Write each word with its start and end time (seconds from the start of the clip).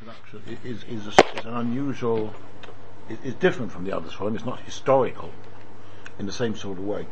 introduction 0.00 0.58
is, 0.64 0.84
is, 0.84 1.06
a, 1.06 1.38
is 1.38 1.44
an 1.44 1.54
unusual, 1.54 2.34
is 3.22 3.34
different 3.34 3.70
from 3.70 3.84
the 3.84 3.92
others 3.92 4.12
for 4.12 4.28
him. 4.28 4.34
It's 4.34 4.44
not 4.44 4.60
historical 4.60 5.30
in 6.18 6.26
the 6.26 6.32
same 6.32 6.56
sort 6.56 6.78
of 6.78 6.84
way. 6.84 7.06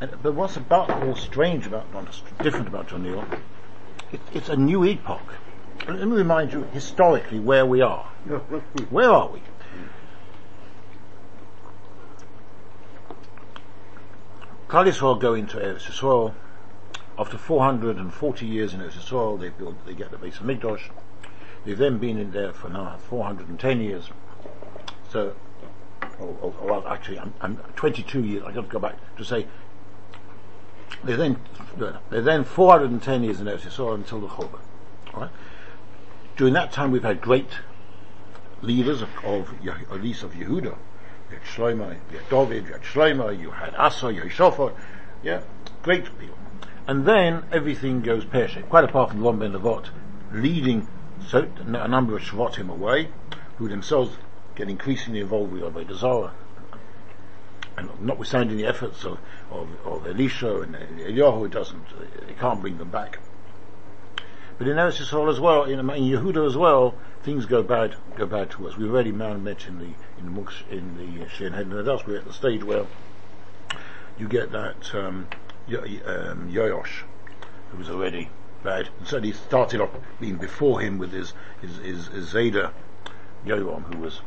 And, 0.00 0.10
but 0.22 0.34
what's 0.34 0.56
about 0.56 0.88
more 1.04 1.16
strange 1.16 1.66
about, 1.66 1.92
not 1.92 2.20
different 2.42 2.68
about 2.68 2.88
Doniel, 2.88 3.24
it, 4.12 4.20
it's 4.32 4.48
a 4.48 4.56
new 4.56 4.84
epoch. 4.84 5.34
Let 5.86 6.06
me 6.08 6.16
remind 6.16 6.52
you 6.52 6.62
historically 6.72 7.40
where 7.40 7.66
we 7.66 7.82
are. 7.82 8.04
Where 8.90 9.10
are 9.10 9.28
we? 9.28 9.42
Klal 14.68 14.86
Yisrael 14.86 15.20
go 15.20 15.34
into 15.34 15.58
Eretz 15.58 15.82
Yisrael. 15.82 16.34
After 17.18 17.38
440 17.38 18.46
years 18.46 18.72
in 18.72 18.80
Eretz 18.80 18.92
Yisrael, 18.92 19.38
they 19.38 19.50
build, 19.50 19.76
they 19.84 19.94
get 19.94 20.10
the 20.10 20.16
base 20.16 20.36
of 20.36 20.46
Mikdash. 20.46 20.90
They've 21.64 21.78
then 21.78 21.98
been 21.98 22.18
in 22.18 22.30
there 22.30 22.52
for 22.52 22.68
now 22.68 22.96
410 23.08 23.80
years. 23.80 24.10
So, 25.08 25.34
or, 26.18 26.36
or, 26.40 26.54
or 26.60 26.80
well, 26.80 26.88
actually, 26.88 27.18
I'm, 27.18 27.32
I'm, 27.40 27.56
22 27.76 28.22
years. 28.22 28.44
I 28.46 28.52
got 28.52 28.62
to 28.62 28.68
go 28.68 28.78
back 28.78 28.96
to 29.16 29.24
say 29.24 29.46
they're 31.02 31.16
then 31.16 31.38
they're 32.10 32.22
then 32.22 32.44
410 32.44 33.22
years 33.24 33.40
in 33.40 33.46
Eretz 33.46 33.60
Yisrael 33.60 33.94
until 33.94 34.20
the 34.20 34.28
Churban. 34.28 34.60
Right? 35.14 35.30
During 36.36 36.54
that 36.54 36.72
time, 36.72 36.90
we've 36.90 37.02
had 37.02 37.20
great 37.20 37.48
leaders 38.62 39.02
of, 39.02 39.08
of 39.24 39.54
at 39.66 40.02
least 40.02 40.22
of 40.22 40.32
Yehuda. 40.32 40.76
You 41.30 41.38
had 41.38 41.42
Shlomo, 41.42 41.96
you 42.10 42.18
had 42.18 42.28
David, 42.28 42.66
you 42.66 42.72
had 42.72 42.82
Shlomo, 42.82 43.38
you 43.38 43.50
had 43.50 43.74
Asa, 43.76 44.12
you 44.12 44.22
had 44.22 44.32
Shofar. 44.32 44.72
Yeah, 45.22 45.42
great 45.82 46.04
people. 46.18 46.36
And 46.86 47.06
then 47.06 47.44
everything 47.50 48.02
goes 48.02 48.24
pear-shaped. 48.24 48.68
Quite 48.68 48.84
apart 48.84 49.10
from 49.10 49.22
Lon 49.22 49.38
Ben 49.38 49.52
Levot 49.52 49.88
leading 50.32 50.86
so, 51.28 51.48
a 51.58 51.88
number 51.88 52.16
of 52.16 52.22
Shvatim 52.22 52.70
away, 52.70 53.08
who 53.56 53.68
themselves 53.68 54.16
get 54.54 54.68
increasingly 54.68 55.20
involved 55.20 55.52
with 55.52 55.62
Avodah 55.62 55.96
Zarah. 55.96 56.32
And 57.76 57.90
notwithstanding 58.00 58.56
the 58.56 58.66
efforts 58.66 59.04
of, 59.04 59.18
of, 59.50 59.68
of 59.84 60.06
Elisha 60.06 60.60
and 60.60 60.74
Eliyahu, 60.74 61.46
it 61.46 61.50
doesn't, 61.50 61.84
it 62.28 62.38
can't 62.38 62.60
bring 62.60 62.78
them 62.78 62.90
back. 62.90 63.18
But 64.58 64.68
in 64.68 64.76
Eretz 64.76 65.00
Yisrael 65.00 65.28
as 65.30 65.40
well, 65.40 65.64
in, 65.64 65.80
in 65.80 65.86
Yehuda 65.86 66.46
as 66.46 66.56
well, 66.56 66.94
things 67.24 67.46
go 67.46 67.62
bad, 67.62 67.96
go 68.16 68.26
bad 68.26 68.50
to 68.52 68.68
us. 68.68 68.76
We've 68.76 68.90
already 68.90 69.10
met 69.10 69.66
in 69.66 69.78
the, 69.78 69.92
in 70.18 70.34
the, 70.34 70.52
in 70.70 70.96
the 70.96 71.50
Head 71.50 71.72
we're 71.72 72.16
at 72.16 72.24
the 72.24 72.32
stage 72.32 72.62
where 72.62 72.86
you 74.16 74.28
get 74.28 74.52
that, 74.52 74.94
um, 74.94 75.26
um, 75.66 76.52
Yoyosh, 76.52 77.02
who 77.70 77.78
was 77.78 77.90
already 77.90 78.30
bad. 78.64 78.88
And 78.98 79.06
so 79.06 79.20
he 79.20 79.32
started 79.32 79.80
off 79.80 79.90
being 80.18 80.36
before 80.36 80.80
him 80.80 80.98
with 80.98 81.12
his 81.12 81.32
his, 81.60 81.76
his, 81.76 82.06
his 82.08 82.34
Yoram, 83.46 83.84
who 83.84 83.98
was 83.98 84.20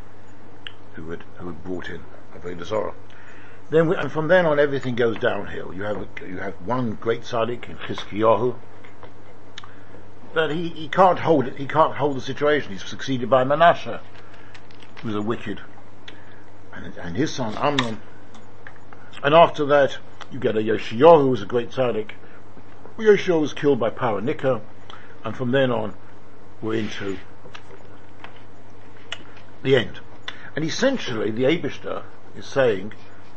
who 0.93 1.09
had 1.09 1.23
who 1.37 1.47
had 1.47 1.63
brought 1.63 1.89
in 1.89 2.03
Avodah 2.35 2.65
Zarah. 2.65 2.93
Then, 3.69 3.91
and 3.93 4.11
from 4.11 4.29
then 4.29 4.45
on, 4.45 4.59
everything 4.59 4.95
goes 4.95 5.17
downhill. 5.17 5.73
You 5.73 5.83
have 5.83 6.07
you 6.25 6.37
have 6.37 6.53
one 6.65 6.93
great 6.93 7.23
tzaddik 7.23 7.69
in 7.69 7.75
Chizkiyahu, 7.77 8.55
but 10.33 10.51
he, 10.51 10.69
he 10.69 10.87
can't 10.87 11.19
hold 11.19 11.47
it. 11.47 11.57
He 11.57 11.67
can't 11.67 11.95
hold 11.95 12.15
the 12.15 12.21
situation. 12.21 12.71
He's 12.71 12.85
succeeded 12.85 13.29
by 13.29 13.43
Manasseh, 13.43 14.01
who's 15.01 15.15
a 15.15 15.21
wicked, 15.21 15.59
and, 16.73 16.95
and 16.97 17.17
his 17.17 17.33
son 17.33 17.55
Amnon. 17.57 17.99
And 19.23 19.33
after 19.33 19.65
that, 19.65 19.97
you 20.31 20.39
get 20.39 20.55
a 20.55 20.59
Yoshiyahu, 20.59 21.23
who's 21.23 21.41
a 21.41 21.45
great 21.45 21.71
tzaddik, 21.71 22.11
Yoshua 22.97 23.39
was 23.39 23.53
killed 23.53 23.79
by 23.79 23.91
Paranika, 23.91 24.59
and 25.23 25.37
from 25.37 25.51
then 25.51 25.69
on, 25.69 25.93
we're 26.63 26.73
into 26.79 27.17
the 29.61 29.75
end. 29.75 29.99
And 30.55 30.65
essentially, 30.65 31.29
the 31.29 31.43
Abishter 31.43 32.01
is 32.35 32.47
saying, 32.47 32.93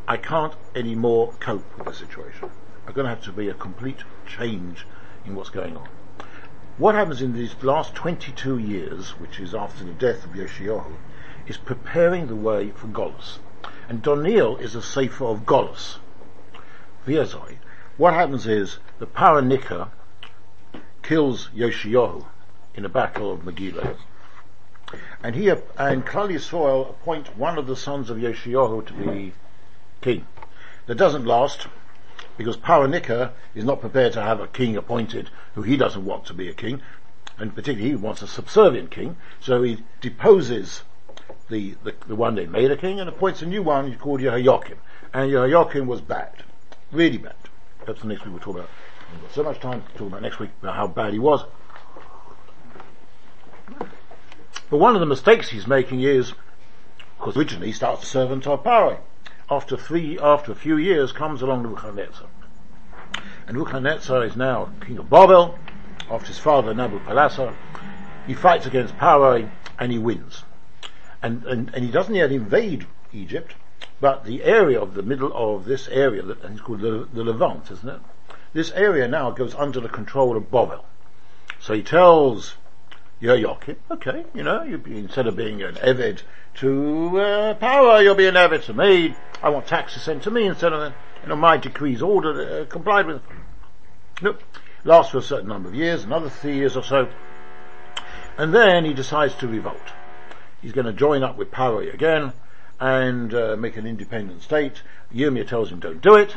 I 0.09 0.17
can't 0.17 0.55
anymore 0.75 1.35
cope 1.41 1.77
with 1.77 1.87
the 1.87 1.93
situation. 1.93 2.51
I'm 2.87 2.95
going 2.95 3.05
to 3.05 3.11
have 3.11 3.23
to 3.25 3.33
be 3.33 3.51
a 3.51 3.55
complete 3.55 3.99
change 4.27 4.87
in 5.27 5.35
what's 5.35 5.51
going 5.51 5.77
on. 5.77 5.89
What 6.79 6.95
happens 6.95 7.21
in 7.21 7.35
these 7.35 7.55
last 7.63 7.95
22 7.95 8.57
years, 8.57 9.11
which 9.19 9.39
is 9.39 9.55
after 9.55 9.85
the 9.85 9.93
death 9.93 10.25
of 10.25 10.31
Yoshiyahu, 10.31 10.95
is 11.47 11.59
preparing 11.59 12.29
the 12.29 12.35
way 12.35 12.71
for 12.71 12.87
Golos. 12.87 13.39
And 13.91 14.03
Doniel 14.03 14.59
is 14.59 14.75
a 14.75 14.81
sefer 14.81 15.27
of 15.27 15.41
Golos. 15.45 15.99
Viazoi, 17.07 17.59
what 18.01 18.15
happens 18.15 18.47
is 18.47 18.79
the 18.99 19.07
Paranika 19.07 19.91
kills 21.03 21.51
Yoshiyahu 21.55 22.25
in 22.75 22.87
a 22.87 22.89
battle 22.89 23.31
of 23.31 23.41
Megillah. 23.41 23.95
And 25.23 25.37
he 25.37 25.51
and 25.51 26.07
Klal 26.07 26.31
Yisrael 26.31 26.89
appoint 26.89 27.37
one 27.37 27.59
of 27.59 27.67
the 27.67 27.77
sons 27.77 28.09
of 28.09 28.17
Yoshiyahu 28.17 28.87
to 28.87 28.93
be 28.95 29.35
king. 30.01 30.27
That 30.87 30.95
doesn't 30.95 31.27
last 31.27 31.67
because 32.39 32.57
Paranika 32.57 33.33
is 33.55 33.67
not 33.67 33.83
prepared 33.83 34.15
to 34.15 34.23
have 34.23 34.41
a 34.41 34.47
king 34.47 34.79
appointed 34.79 35.29
who 35.55 35.61
he 35.61 35.77
doesn't 35.77 36.07
want 36.07 36.25
to 36.25 36.33
be 36.33 36.49
a 36.49 36.55
king, 36.55 36.81
and 37.37 37.55
particularly 37.55 37.91
he 37.91 37.97
wants 37.97 38.23
a 38.23 38.27
subservient 38.27 38.91
king. 38.91 39.19
So 39.41 39.63
he 39.63 39.85
deposes 40.01 40.85
the, 41.51 41.77
the, 41.85 41.95
the 42.07 42.17
one 42.17 42.35
they 42.35 42.47
made 42.47 42.71
a 42.71 42.79
king 42.79 42.99
and 42.99 43.11
appoints 43.11 43.43
a 43.43 43.47
new 43.47 43.63
one 43.63 43.95
called 43.99 44.21
Yehoiakim. 44.21 44.79
And 45.13 45.31
Yehoiakim 45.31 45.85
was 45.85 46.01
bad, 46.01 46.45
really 46.93 47.19
bad. 47.19 47.35
That's 47.87 48.03
the 48.03 48.09
next 48.09 48.25
week 48.25 48.33
we'll 48.33 48.41
talk 48.41 48.57
about. 48.57 48.71
We've 49.13 49.23
got 49.23 49.33
so 49.33 49.43
much 49.43 49.61
time 49.61 49.83
to 49.83 49.99
talk 49.99 50.09
about 50.09 50.23
next 50.23 50.39
week 50.39 50.51
about 50.63 50.77
how 50.77 50.87
bad 50.87 51.13
he 51.13 51.19
was. 51.19 51.45
But 54.71 54.79
one 54.79 54.95
of 54.95 55.01
the 55.01 55.07
mistakes 55.07 55.49
he's 55.49 55.67
making 55.67 56.03
is, 56.03 56.33
because 57.19 57.37
originally 57.37 57.69
he 57.69 57.73
starts 57.73 58.05
a 58.05 58.07
servant 58.07 58.47
of 58.47 58.63
Paro. 58.63 58.99
After 59.51 59.77
three, 59.77 60.19
after 60.19 60.53
a 60.53 60.55
few 60.55 60.77
years 60.77 61.11
comes 61.11 61.43
along 61.43 61.65
Nebuchadnezzar. 61.65 62.29
And 63.49 63.57
Nebuchadnezzar 63.57 64.25
is 64.25 64.37
now 64.37 64.73
king 64.87 64.99
of 64.99 65.11
Babel, 65.11 65.59
after 66.09 66.29
his 66.29 66.39
father 66.39 66.73
Nabopolassar. 66.73 67.55
He 68.27 68.35
fights 68.35 68.67
against 68.67 68.97
Paro 68.97 69.51
and 69.79 69.91
he 69.91 69.99
wins. 69.99 70.45
And, 71.23 71.45
and, 71.45 71.75
and 71.75 71.85
he 71.85 71.91
doesn't 71.91 72.15
yet 72.15 72.31
invade 72.31 72.87
Egypt, 73.13 73.55
but 74.01 74.25
the 74.25 74.43
area 74.45 74.81
of 74.81 74.95
the 74.95 75.03
middle 75.03 75.33
of 75.35 75.65
this 75.65 75.89
area, 75.89 76.23
and 76.23 76.55
it's 76.55 76.61
called 76.61 76.81
the, 76.81 77.09
the 77.13 77.25
Levant, 77.25 77.71
isn't 77.71 77.89
it? 77.89 78.01
This 78.53 78.71
area 78.73 79.07
now 79.07 79.31
goes 79.31 79.55
under 79.55 79.81
the 79.81 79.89
control 79.89 80.37
of 80.37 80.51
Bovel. 80.51 80.85
So 81.61 81.75
he 81.75 81.83
tells 81.83 82.57
Yehoiakim, 83.21 83.77
okay, 83.91 84.25
you 84.35 84.43
know, 84.43 84.63
you 84.63 84.83
instead 84.87 85.27
of 85.27 85.37
being 85.37 85.63
an 85.63 85.75
Eved 85.75 86.23
to 86.57 87.21
uh, 87.21 87.55
power, 87.55 88.03
you'll 88.03 88.15
be 88.15 88.27
an 88.27 88.35
Eved 88.35 88.65
to 88.65 88.75
me. 88.75 89.15
I 89.43 89.51
want 89.51 89.67
taxes 89.67 90.03
sent 90.03 90.23
to 90.25 90.31
me 90.31 90.47
instead 90.47 90.73
of, 90.73 90.93
you 91.23 91.29
know, 91.29 91.37
my 91.37 91.59
decrees 91.59 92.03
ordered, 92.03 92.63
uh, 92.63 92.65
complied 92.67 93.07
with. 93.07 93.23
Nope. 94.23 94.43
Lasts 94.85 95.13
for 95.13 95.19
a 95.19 95.23
certain 95.23 95.49
number 95.49 95.69
of 95.69 95.75
years, 95.75 96.05
another 96.05 96.31
three 96.31 96.57
years 96.57 96.77
or 96.77 96.83
so. 96.83 97.09
And 98.39 98.55
then 98.55 98.87
he 98.87 98.95
decides 98.95 99.35
to 99.37 99.49
revolt. 99.49 99.77
He's 100.63 100.73
going 100.73 100.87
to 100.87 100.93
join 100.93 101.23
up 101.23 101.37
with 101.37 101.51
Paro 101.51 101.93
again, 101.93 102.33
and 102.81 103.35
uh, 103.35 103.57
make 103.57 103.77
an 103.77 103.87
independent 103.87 104.43
state. 104.43 104.83
Yirmiyah 105.15 105.47
tells 105.47 105.71
him 105.71 105.81
don't 105.81 106.01
do 106.01 106.15
it. 106.17 106.37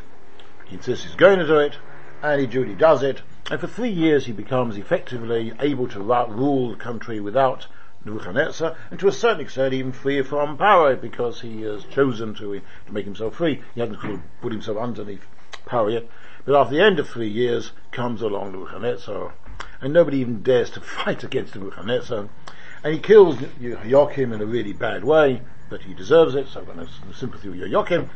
He 0.65 0.75
insists 0.75 1.05
he's 1.05 1.15
going 1.15 1.39
to 1.39 1.47
do 1.47 1.57
it, 1.57 1.77
and 2.21 2.41
he 2.41 2.47
duly 2.47 2.75
does 2.75 3.01
it. 3.01 3.21
And 3.49 3.59
for 3.59 3.67
three 3.67 3.89
years 3.89 4.25
he 4.25 4.33
becomes 4.33 4.77
effectively 4.77 5.53
able 5.59 5.87
to 5.89 5.99
rule 5.99 6.71
the 6.71 6.77
country 6.77 7.19
without 7.19 7.67
Nebuchadnezzar, 8.05 8.75
and 8.91 8.99
to 8.99 9.07
a 9.07 9.13
certain 9.13 9.39
extent 9.39 9.73
even 9.73 9.93
free 9.93 10.21
from 10.21 10.57
power 10.57 10.95
because 10.95 11.39
he 11.39 11.61
has 11.61 11.85
chosen 11.85 12.33
to, 12.35 12.59
to 12.85 12.93
make 12.93 13.05
himself 13.05 13.35
free. 13.35 13.61
He 13.73 13.79
hasn't 13.79 13.99
put 14.41 14.51
himself 14.51 14.77
underneath 14.77 15.25
power 15.65 15.89
yet. 15.89 16.07
But 16.45 16.59
after 16.59 16.75
the 16.75 16.83
end 16.83 16.99
of 16.99 17.07
three 17.07 17.29
years 17.29 17.71
comes 17.91 18.21
along 18.21 18.51
Nebuchadnezzar, 18.51 19.33
and 19.79 19.93
nobody 19.93 20.17
even 20.17 20.43
dares 20.43 20.69
to 20.71 20.81
fight 20.81 21.23
against 21.23 21.55
Nebuchadnezzar. 21.55 22.27
And 22.83 22.93
he 22.93 22.99
kills 22.99 23.37
Joachim 23.61 24.33
in 24.33 24.41
a 24.41 24.45
really 24.45 24.73
bad 24.73 25.05
way, 25.05 25.41
but 25.73 25.81
he 25.81 25.95
deserves 25.95 26.35
it, 26.35 26.47
so 26.49 26.59
I've 26.59 26.67
got 26.67 26.77
no 26.77 26.85
sympathy 27.15 27.49
with 27.49 27.57
Yoakim. 27.57 28.07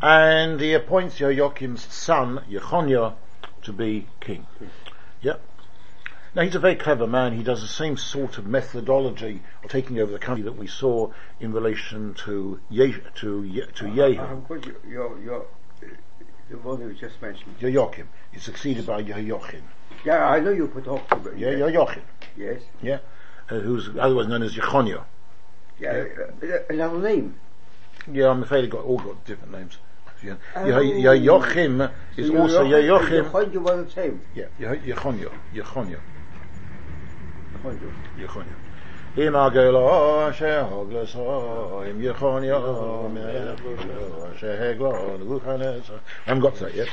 And 0.00 0.58
he 0.58 0.72
appoints 0.72 1.18
Yoakim's 1.18 1.82
son, 1.92 2.42
Yechonia, 2.50 3.12
to 3.64 3.72
be 3.74 4.06
king. 4.20 4.46
Yep. 5.20 5.38
Now 6.34 6.42
he's 6.44 6.54
a 6.54 6.58
very 6.58 6.76
clever 6.76 7.06
man. 7.06 7.34
He 7.36 7.42
does 7.42 7.60
the 7.60 7.68
same 7.68 7.98
sort 7.98 8.38
of 8.38 8.46
methodology 8.46 9.42
of 9.62 9.70
taking 9.70 10.00
over 10.00 10.12
the 10.12 10.18
country 10.18 10.44
that 10.44 10.56
we 10.56 10.66
saw 10.66 11.12
in 11.40 11.52
relation 11.52 12.14
to 12.24 12.58
Ye- 12.70 13.02
to 13.16 13.44
Ye- 13.44 13.66
to 13.74 13.84
Yehu. 13.84 14.18
Uh, 14.48 14.88
your, 14.88 15.44
the 16.48 16.56
one 16.56 16.80
you 16.80 16.94
just 16.94 17.20
mentioned. 17.20 17.58
Yoakim. 17.60 18.06
He's 18.32 18.44
succeeded 18.44 18.86
by 18.86 19.02
Yehoiachin. 19.02 19.60
Yeah, 20.06 20.26
I 20.26 20.40
know 20.40 20.52
you 20.52 20.68
put 20.68 20.86
about. 20.86 21.38
Yeah, 21.38 21.48
Yehoiachin. 21.48 22.00
Yes. 22.34 22.62
Yeah. 22.80 23.00
Uh, 23.50 23.58
who's 23.58 23.90
otherwise 23.90 24.26
known 24.26 24.42
as 24.42 24.54
Yechonia. 24.54 25.04
Yeah, 25.78 26.04
uh, 26.42 26.58
another 26.70 26.98
name. 26.98 27.34
Yeah, 28.12 28.28
I'm 28.28 28.42
afraid 28.42 28.64
they 28.64 28.68
got 28.68 28.84
all 28.84 28.98
got 28.98 29.24
different 29.24 29.52
names. 29.52 29.78
Yeah, 30.22 30.34
Yehoiachim 30.54 31.90
is 32.16 32.30
also 32.30 32.64
Yehoiachim. 32.64 33.30
Yehoiachim 33.30 33.62
was 33.62 33.86
the 33.86 33.90
same. 33.90 34.20
Yeah, 34.34 34.46
Yechonia, 34.58 35.30
Yechonia, 35.54 36.00
Yechonia. 38.18 38.63
עם 39.17 39.35
הגלו 39.35 40.29
אשר 40.29 40.65
הוגלסו, 40.71 41.83
עם 41.89 42.01
יחוניו 42.01 42.61
שהגלו 44.35 45.17
נבוכדנצר. 45.19 45.93
I 46.25 46.29
haven't 46.29 46.41
got 46.41 46.55
to 46.55 46.65
that 46.65 46.75
yet. 46.75 46.87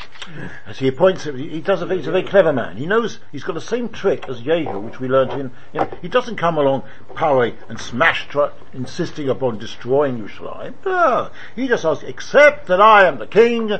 As 0.66 0.78
he 0.78 0.88
appoints, 0.88 1.24
he 1.24 1.60
does 1.60 1.82
a, 1.82 1.94
he's 1.94 2.06
a 2.06 2.10
very 2.10 2.24
clever 2.24 2.52
man. 2.52 2.76
He 2.76 2.86
knows, 2.86 3.20
he's 3.32 3.44
got 3.44 3.52
the 3.52 3.60
same 3.60 3.90
trick 3.90 4.28
as 4.28 4.40
Jehu, 4.40 4.78
which 4.80 4.98
we 4.98 5.08
learned 5.08 5.32
in, 5.32 5.50
you 5.72 5.80
know, 5.80 5.88
he 6.02 6.08
doesn't 6.08 6.36
come 6.36 6.58
along 6.58 6.82
power 7.14 7.52
and 7.68 7.78
smash, 7.78 8.26
try, 8.28 8.50
insisting 8.72 9.28
upon 9.28 9.58
destroying 9.58 10.18
Yerushalayim. 10.18 10.74
No, 10.84 11.30
he 11.54 11.68
just 11.68 11.84
asks, 11.84 12.02
accept 12.02 12.66
that 12.66 12.80
I 12.80 13.06
am 13.06 13.18
the 13.18 13.26
king, 13.26 13.70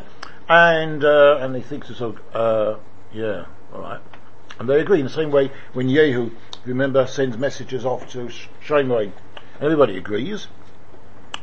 and, 0.49 1.05
uh, 1.05 1.39
and 1.41 1.57
he 1.57 1.63
thinks 1.63 1.91
it's, 1.91 2.01
uh, 2.01 2.79
yeah, 3.13 3.47
alright. 3.73 4.01
And 4.59 4.69
they 4.69 4.81
agree 4.81 5.01
in 5.01 5.05
the 5.05 5.13
same 5.13 5.31
way 5.31 5.51
when 5.73 5.89
Yehu, 5.89 6.31
remember, 6.66 7.08
sends 7.08 7.38
messages 7.38 7.86
off 7.86 8.10
to 8.12 8.30
Shimei. 8.62 9.12
Everybody 9.60 9.98
agrees. 9.98 10.48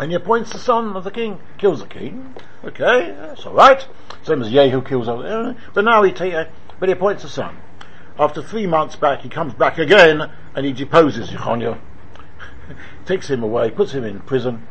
And 0.01 0.11
he 0.11 0.17
appoints 0.17 0.53
the 0.53 0.59
son 0.59 0.97
of 0.97 1.05
the 1.05 1.11
king, 1.11 1.41
kills 1.59 1.81
the 1.81 1.87
king. 1.87 2.37
Okay, 2.65 3.15
that's 3.19 3.47
alright. 3.47 3.87
Same 4.23 4.43
as 4.43 4.51
Yehu 4.51 4.87
kills 4.87 5.07
but 5.75 5.85
now 5.85 6.03
he 6.03 6.13
uh, 6.35 6.45
but 6.79 6.89
he 6.89 6.93
appoints 6.93 7.23
the 7.23 7.29
son. 7.29 7.57
After 8.19 8.43
three 8.43 8.67
months 8.67 8.97
back, 8.97 9.21
he 9.21 9.29
comes 9.29 9.55
back 9.55 9.79
again 9.79 10.31
and 10.55 10.67
he 10.67 10.73
deposes 10.73 11.31
Yechoniah, 11.31 11.79
takes 13.07 13.31
him 13.31 13.43
away, 13.43 13.71
puts 13.71 13.93
him 13.93 14.05
in 14.05 14.21
prison, 14.21 14.67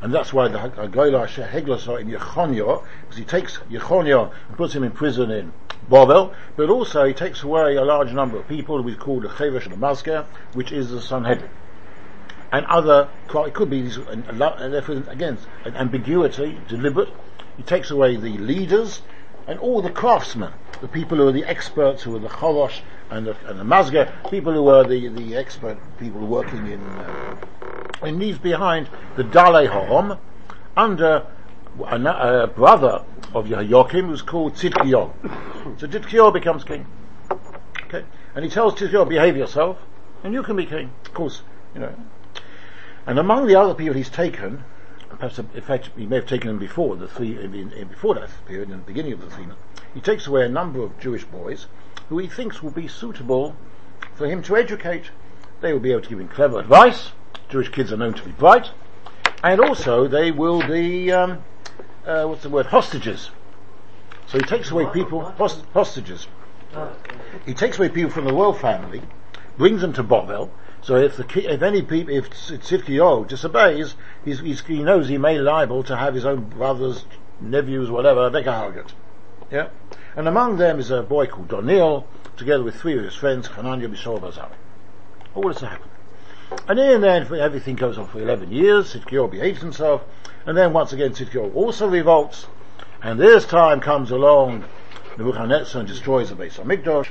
and 0.00 0.14
that's 0.14 0.32
why 0.32 0.48
the 0.48 0.58
Hagolah 0.58 1.26
Sheheglasah 1.26 2.00
in 2.00 2.08
Yechoniah, 2.08 2.84
because 3.00 3.16
he 3.16 3.24
takes 3.24 3.58
Yechoniah 3.70 4.32
and 4.48 4.56
puts 4.56 4.74
him 4.74 4.84
in 4.84 4.92
prison 4.92 5.30
in 5.30 5.52
Babel, 5.88 6.32
but 6.56 6.70
also 6.70 7.04
he 7.04 7.12
takes 7.12 7.42
away 7.42 7.76
a 7.76 7.84
large 7.84 8.12
number 8.12 8.36
of 8.38 8.48
people 8.48 8.82
who 8.82 8.88
is 8.88 8.96
called 8.96 9.22
the 9.22 9.28
Chevesh 9.28 9.64
and 9.64 9.72
the 9.72 9.76
Mazka, 9.76 10.26
which 10.54 10.72
is 10.72 10.90
the 10.90 11.00
Sanhedrin. 11.00 11.50
And 12.52 12.66
other, 12.66 13.08
it 13.34 13.54
could 13.54 13.70
be, 13.70 13.90
again, 15.08 15.38
an 15.64 15.76
ambiguity, 15.76 16.60
deliberate. 16.68 17.08
He 17.56 17.62
takes 17.62 17.90
away 17.90 18.16
the 18.16 18.38
leaders 18.38 19.02
and 19.46 19.58
all 19.58 19.82
the 19.82 19.90
craftsmen, 19.90 20.52
the 20.80 20.88
people 20.88 21.18
who 21.18 21.28
are 21.28 21.32
the 21.32 21.44
experts, 21.44 22.02
who 22.02 22.14
are 22.16 22.20
the 22.20 22.28
Chorosh 22.28 22.80
and 23.10 23.26
the, 23.26 23.36
and 23.46 23.58
the 23.58 23.64
Mazga, 23.64 24.30
people 24.30 24.52
who 24.52 24.68
are 24.68 24.84
the, 24.84 25.08
the 25.08 25.36
expert 25.36 25.78
people 25.98 26.20
working 26.26 26.66
in, 26.66 26.80
uh, 26.80 27.36
and 28.02 28.18
leaves 28.18 28.38
behind 28.38 28.88
the 29.16 29.24
Dale 29.24 29.66
Hom 29.68 30.18
under 30.76 31.26
a, 31.80 32.46
brother 32.46 33.04
of 33.34 33.46
Yehoiakim 33.46 34.06
who's 34.06 34.22
called 34.22 34.54
Tzidkiyahu. 34.54 35.80
so 35.80 35.86
Tzidkiyahu 35.86 36.32
becomes 36.32 36.64
king. 36.64 36.86
Okay? 37.86 38.04
And 38.34 38.44
he 38.44 38.50
tells 38.50 38.74
Tzidkiyahu, 38.74 39.08
behave 39.08 39.36
yourself, 39.36 39.78
and 40.22 40.32
you 40.32 40.42
can 40.42 40.56
be 40.56 40.66
king. 40.66 40.90
Of 41.04 41.14
course, 41.14 41.42
you 41.74 41.80
know. 41.80 41.94
And 43.06 43.18
among 43.18 43.46
the 43.46 43.56
other 43.56 43.74
people 43.74 43.94
he's 43.94 44.08
taken, 44.08 44.64
perhaps 45.10 45.38
in 45.38 45.60
fact 45.60 45.90
he 45.96 46.06
may 46.06 46.16
have 46.16 46.26
taken 46.26 46.48
them 46.48 46.58
before 46.58 46.96
the 46.96 47.08
three, 47.08 47.38
in, 47.42 47.54
in, 47.72 47.88
before 47.88 48.14
that 48.14 48.30
period, 48.46 48.70
in 48.70 48.78
the 48.78 48.82
beginning 48.84 49.12
of 49.12 49.20
the 49.20 49.30
three, 49.30 49.46
he 49.92 50.00
takes 50.00 50.26
away 50.26 50.44
a 50.44 50.48
number 50.48 50.82
of 50.82 50.98
Jewish 50.98 51.24
boys 51.24 51.66
who 52.08 52.18
he 52.18 52.26
thinks 52.26 52.62
will 52.62 52.70
be 52.70 52.88
suitable 52.88 53.56
for 54.14 54.26
him 54.26 54.42
to 54.42 54.56
educate. 54.56 55.10
They 55.60 55.72
will 55.72 55.80
be 55.80 55.92
able 55.92 56.02
to 56.02 56.08
give 56.08 56.20
him 56.20 56.28
clever 56.28 56.58
advice. 56.58 57.12
Jewish 57.48 57.70
kids 57.70 57.92
are 57.92 57.96
known 57.96 58.14
to 58.14 58.24
be 58.24 58.32
bright. 58.32 58.70
And 59.42 59.60
also 59.60 60.08
they 60.08 60.30
will 60.30 60.66
be, 60.66 61.12
um, 61.12 61.44
uh, 62.06 62.26
what's 62.26 62.42
the 62.42 62.50
word, 62.50 62.66
hostages. 62.66 63.30
So 64.26 64.38
he 64.38 64.44
takes 64.44 64.70
away 64.70 64.86
people, 64.92 65.22
host, 65.22 65.64
hostages. 65.72 66.26
He 67.46 67.54
takes 67.54 67.78
away 67.78 67.88
people 67.88 68.10
from 68.10 68.24
the 68.24 68.32
royal 68.32 68.52
family, 68.52 69.02
brings 69.56 69.80
them 69.80 69.92
to 69.94 70.02
Bovel. 70.02 70.50
So 70.82 70.96
if 70.96 71.16
the 71.16 71.52
if 71.52 71.62
any 71.62 71.82
people, 71.82 72.14
if 72.14 72.30
Tzidkiyahu 72.30 73.28
disobeys, 73.28 73.94
he's, 74.24 74.40
he's, 74.40 74.60
he 74.64 74.82
knows 74.82 75.08
he 75.08 75.18
may 75.18 75.38
liable 75.38 75.82
to 75.84 75.96
have 75.96 76.14
his 76.14 76.26
own 76.26 76.44
brothers, 76.44 77.06
nephews, 77.40 77.90
whatever, 77.90 78.28
they 78.28 78.42
can 78.42 78.84
Yeah? 79.50 79.68
And 80.16 80.28
among 80.28 80.58
them 80.58 80.78
is 80.78 80.90
a 80.90 81.02
boy 81.02 81.26
called 81.26 81.48
Doniel, 81.48 82.04
together 82.36 82.62
with 82.62 82.76
three 82.76 82.98
of 82.98 83.04
his 83.04 83.14
friends, 83.14 83.46
Hananiah, 83.48 83.88
Mishael, 83.88 84.18
Bazar. 84.18 84.50
All 85.34 85.48
this 85.48 85.60
happened. 85.60 85.90
And 86.68 86.78
in 86.78 87.00
then 87.00 87.32
everything 87.34 87.76
goes 87.76 87.98
on 87.98 88.06
for 88.06 88.20
11 88.20 88.52
years, 88.52 88.94
Tzidkiyahu 88.94 89.30
behaves 89.30 89.60
himself, 89.60 90.02
and 90.46 90.56
then 90.56 90.72
once 90.72 90.92
again 90.92 91.10
Tzidkiyahu 91.12 91.54
also 91.54 91.88
revolts, 91.88 92.46
and 93.02 93.18
this 93.18 93.44
time 93.46 93.80
comes 93.80 94.10
along 94.10 94.64
Nebuchadnezzar 95.16 95.80
and 95.80 95.88
destroys 95.88 96.30
the 96.30 96.34
base 96.34 96.58
of 96.58 96.66
Mikdash, 96.66 97.08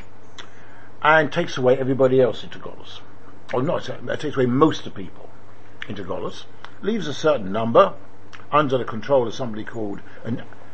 and 1.02 1.32
takes 1.32 1.58
away 1.58 1.78
everybody 1.78 2.22
else 2.22 2.44
into 2.44 2.60
Golos. 2.60 3.00
Or 3.54 3.62
not, 3.62 3.88
it 3.90 4.10
uh, 4.10 4.16
takes 4.16 4.36
away 4.36 4.46
most 4.46 4.86
of 4.86 4.94
the 4.94 5.04
people 5.04 5.30
into 5.88 6.04
Golos, 6.04 6.46
leaves 6.82 7.08
a 7.08 7.14
certain 7.14 7.52
number 7.52 7.94
under 8.52 8.78
the 8.78 8.86
control 8.86 9.28
of 9.28 9.34
somebody 9.34 9.64
called, 9.64 10.02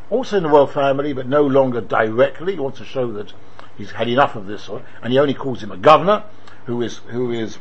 also 0.10 0.38
in 0.38 0.44
the 0.44 0.50
royal 0.50 0.68
family, 0.68 1.14
but 1.14 1.28
no 1.28 1.44
longer 1.44 1.82
directly, 1.82 2.54
he 2.54 2.60
wants 2.60 2.80
to 2.80 2.86
show 2.86 3.12
that 3.14 3.34
he's 3.78 3.92
had 3.92 4.08
enough 4.08 4.36
of 4.36 4.48
this, 4.48 4.70
uh, 4.70 4.82
and 5.02 5.14
he 5.14 5.20
only 5.20 5.34
calls 5.34 5.62
him 5.62 5.72
a 5.72 5.78
governor, 5.78 6.24
who 6.66 6.82
is, 6.82 6.98
who 7.10 7.32
is, 7.32 7.58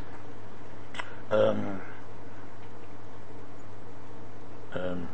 um, 1.31 1.81
um, 4.73 5.09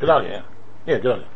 Gedalia, 0.00 0.44
yeah, 0.86 0.98
Gedalia. 0.98 1.26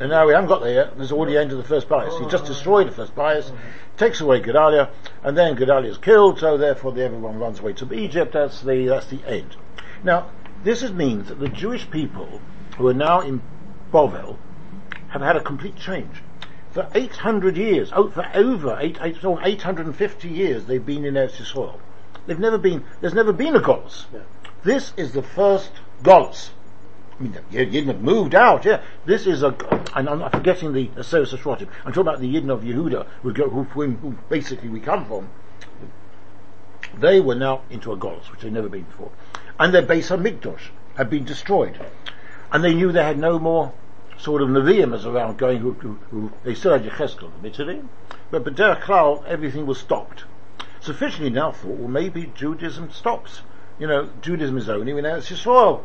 And 0.00 0.10
now 0.10 0.26
we 0.26 0.32
haven't 0.34 0.48
got 0.48 0.60
there 0.60 0.74
yet. 0.74 0.96
There's 0.96 1.12
already 1.12 1.34
the 1.34 1.40
end 1.40 1.52
of 1.52 1.58
the 1.58 1.64
first 1.64 1.88
bias. 1.88 2.18
He 2.18 2.26
just 2.26 2.44
destroyed 2.44 2.88
the 2.88 2.92
first 2.92 3.14
bias, 3.14 3.50
takes 3.96 4.20
away 4.20 4.40
Gedalia, 4.40 4.90
and 5.22 5.36
then 5.36 5.56
Gedalia 5.56 5.88
is 5.88 5.98
killed. 5.98 6.38
So 6.38 6.58
therefore, 6.58 6.92
the, 6.92 7.02
everyone 7.02 7.38
runs 7.38 7.60
away 7.60 7.72
to 7.74 7.92
Egypt. 7.94 8.32
That's 8.32 8.60
the 8.60 8.86
that's 8.86 9.06
the 9.06 9.24
end. 9.26 9.56
Now, 10.04 10.30
this 10.64 10.82
means 10.90 11.28
that 11.28 11.40
the 11.40 11.48
Jewish 11.48 11.90
people 11.90 12.40
who 12.76 12.88
are 12.88 12.94
now 12.94 13.20
in 13.20 13.40
Bovel 13.90 14.38
have 15.08 15.22
had 15.22 15.36
a 15.36 15.42
complete 15.42 15.76
change. 15.76 16.22
For 16.78 16.86
800 16.94 17.56
years, 17.56 17.90
oh, 17.92 18.08
for 18.08 18.24
over 18.34 18.78
8, 18.78 18.98
8, 19.00 19.16
850 19.24 20.28
years, 20.28 20.64
they've 20.66 20.86
been 20.86 21.04
in 21.04 21.14
Eretz 21.14 21.38
Yisrael. 21.38 21.80
They've 22.28 22.38
never 22.38 22.56
been. 22.56 22.84
There's 23.00 23.14
never 23.14 23.32
been 23.32 23.56
a 23.56 23.58
Golos. 23.58 24.04
Yeah. 24.14 24.20
This 24.62 24.92
is 24.96 25.10
the 25.10 25.24
first 25.24 25.72
Golos. 26.04 26.50
I 27.18 27.22
mean, 27.24 27.32
the 27.32 27.40
Yidden 27.66 27.86
have 27.86 28.00
moved 28.00 28.36
out, 28.36 28.64
yeah. 28.64 28.80
This 29.06 29.26
is 29.26 29.42
a, 29.42 29.56
and 29.96 30.08
I'm 30.08 30.30
forgetting 30.30 30.72
the 30.72 30.86
Aseris 30.90 31.36
Ashratim. 31.36 31.66
I'm 31.84 31.92
talking 31.92 32.02
about 32.02 32.20
the 32.20 32.32
Yidden 32.32 32.48
of 32.48 32.60
Yehuda, 32.60 33.08
who, 33.22 33.32
who, 33.32 33.90
who, 33.90 34.12
basically 34.28 34.68
we 34.68 34.78
come 34.78 35.04
from. 35.04 35.28
They 36.96 37.18
were 37.18 37.34
now 37.34 37.62
into 37.70 37.90
a 37.90 37.96
Golos, 37.96 38.30
which 38.30 38.42
they'd 38.42 38.52
never 38.52 38.68
been 38.68 38.84
before. 38.84 39.10
And 39.58 39.74
their 39.74 39.82
base 39.82 40.12
of 40.12 40.20
Mikdosh 40.20 40.68
had 40.96 41.10
been 41.10 41.24
destroyed. 41.24 41.84
And 42.52 42.62
they 42.62 42.72
knew 42.72 42.92
they 42.92 43.02
had 43.02 43.18
no 43.18 43.40
more 43.40 43.72
sort 44.18 44.42
of 44.42 44.48
Nevi'im 44.48 44.94
as 44.94 45.06
around 45.06 45.38
going 45.38 45.58
who, 45.58 45.72
who, 45.74 45.92
who 46.10 46.32
they 46.44 46.54
still 46.54 46.72
had 46.72 46.84
Yecheskel, 46.84 47.32
admittedly, 47.36 47.82
but 48.30 48.44
but 48.44 48.54
Derech 48.54 48.82
Klal, 48.82 49.24
everything 49.26 49.64
was 49.66 49.78
stopped. 49.78 50.24
Sufficiently 50.80 51.30
now 51.30 51.52
thought, 51.52 51.76
well 51.76 51.88
maybe 51.88 52.32
Judaism 52.34 52.90
stops. 52.90 53.42
You 53.78 53.86
know, 53.86 54.10
Judaism 54.20 54.58
is 54.58 54.68
only 54.68 54.92
when 54.92 55.04
it's 55.04 55.30
Yisrael. 55.30 55.82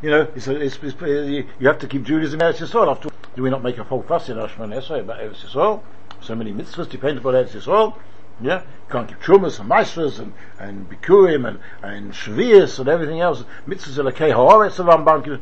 You 0.00 0.10
know, 0.10 0.28
it's, 0.34 0.48
it's, 0.48 0.78
it's, 0.82 1.02
uh, 1.02 1.06
you 1.06 1.66
have 1.66 1.78
to 1.80 1.88
keep 1.88 2.04
Judaism 2.04 2.40
Eretz 2.40 2.58
Yisrael. 2.58 2.90
After 2.90 3.08
do 3.34 3.42
we 3.42 3.50
not 3.50 3.62
make 3.62 3.78
a 3.78 3.84
whole 3.84 4.02
fuss 4.02 4.28
in 4.28 4.38
Ashman 4.38 4.70
Esrei 4.70 5.00
about 5.00 5.20
Eretz 5.20 5.44
Yisrael? 5.44 5.82
So 6.20 6.34
many 6.34 6.52
mitzvahs 6.52 6.88
depend 6.88 7.18
upon 7.18 7.34
Eretz 7.34 7.50
Yisrael. 7.50 7.94
Yeah, 8.40 8.62
you 8.62 8.90
can't 8.90 9.08
keep 9.08 9.20
trumas 9.20 9.60
and 9.60 9.70
maasros 9.70 10.18
and 10.18 10.32
and 10.58 10.88
bikurim 10.88 11.46
and 11.46 11.58
and 11.82 12.12
shvius 12.12 12.78
and 12.78 12.88
everything 12.88 13.20
else. 13.20 13.44
Mitzvahs 13.66 13.98
are 13.98 14.10
elakei 14.10 14.32
haaretz 14.32 14.78
of 14.78 14.86
Ramban. 14.86 15.40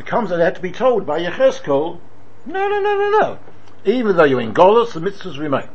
It 0.00 0.06
comes 0.06 0.30
that 0.30 0.38
they 0.38 0.44
had 0.44 0.54
to 0.54 0.62
be 0.62 0.72
told 0.72 1.04
by 1.04 1.20
Yecheskel. 1.20 2.00
No, 2.46 2.68
no, 2.70 2.80
no, 2.80 2.96
no, 2.96 3.18
no. 3.18 3.38
Even 3.84 4.16
though 4.16 4.24
you're 4.24 4.40
in 4.40 4.54
Golos, 4.54 4.94
the 4.94 5.00
mitzvahs 5.00 5.38
remain. 5.38 5.68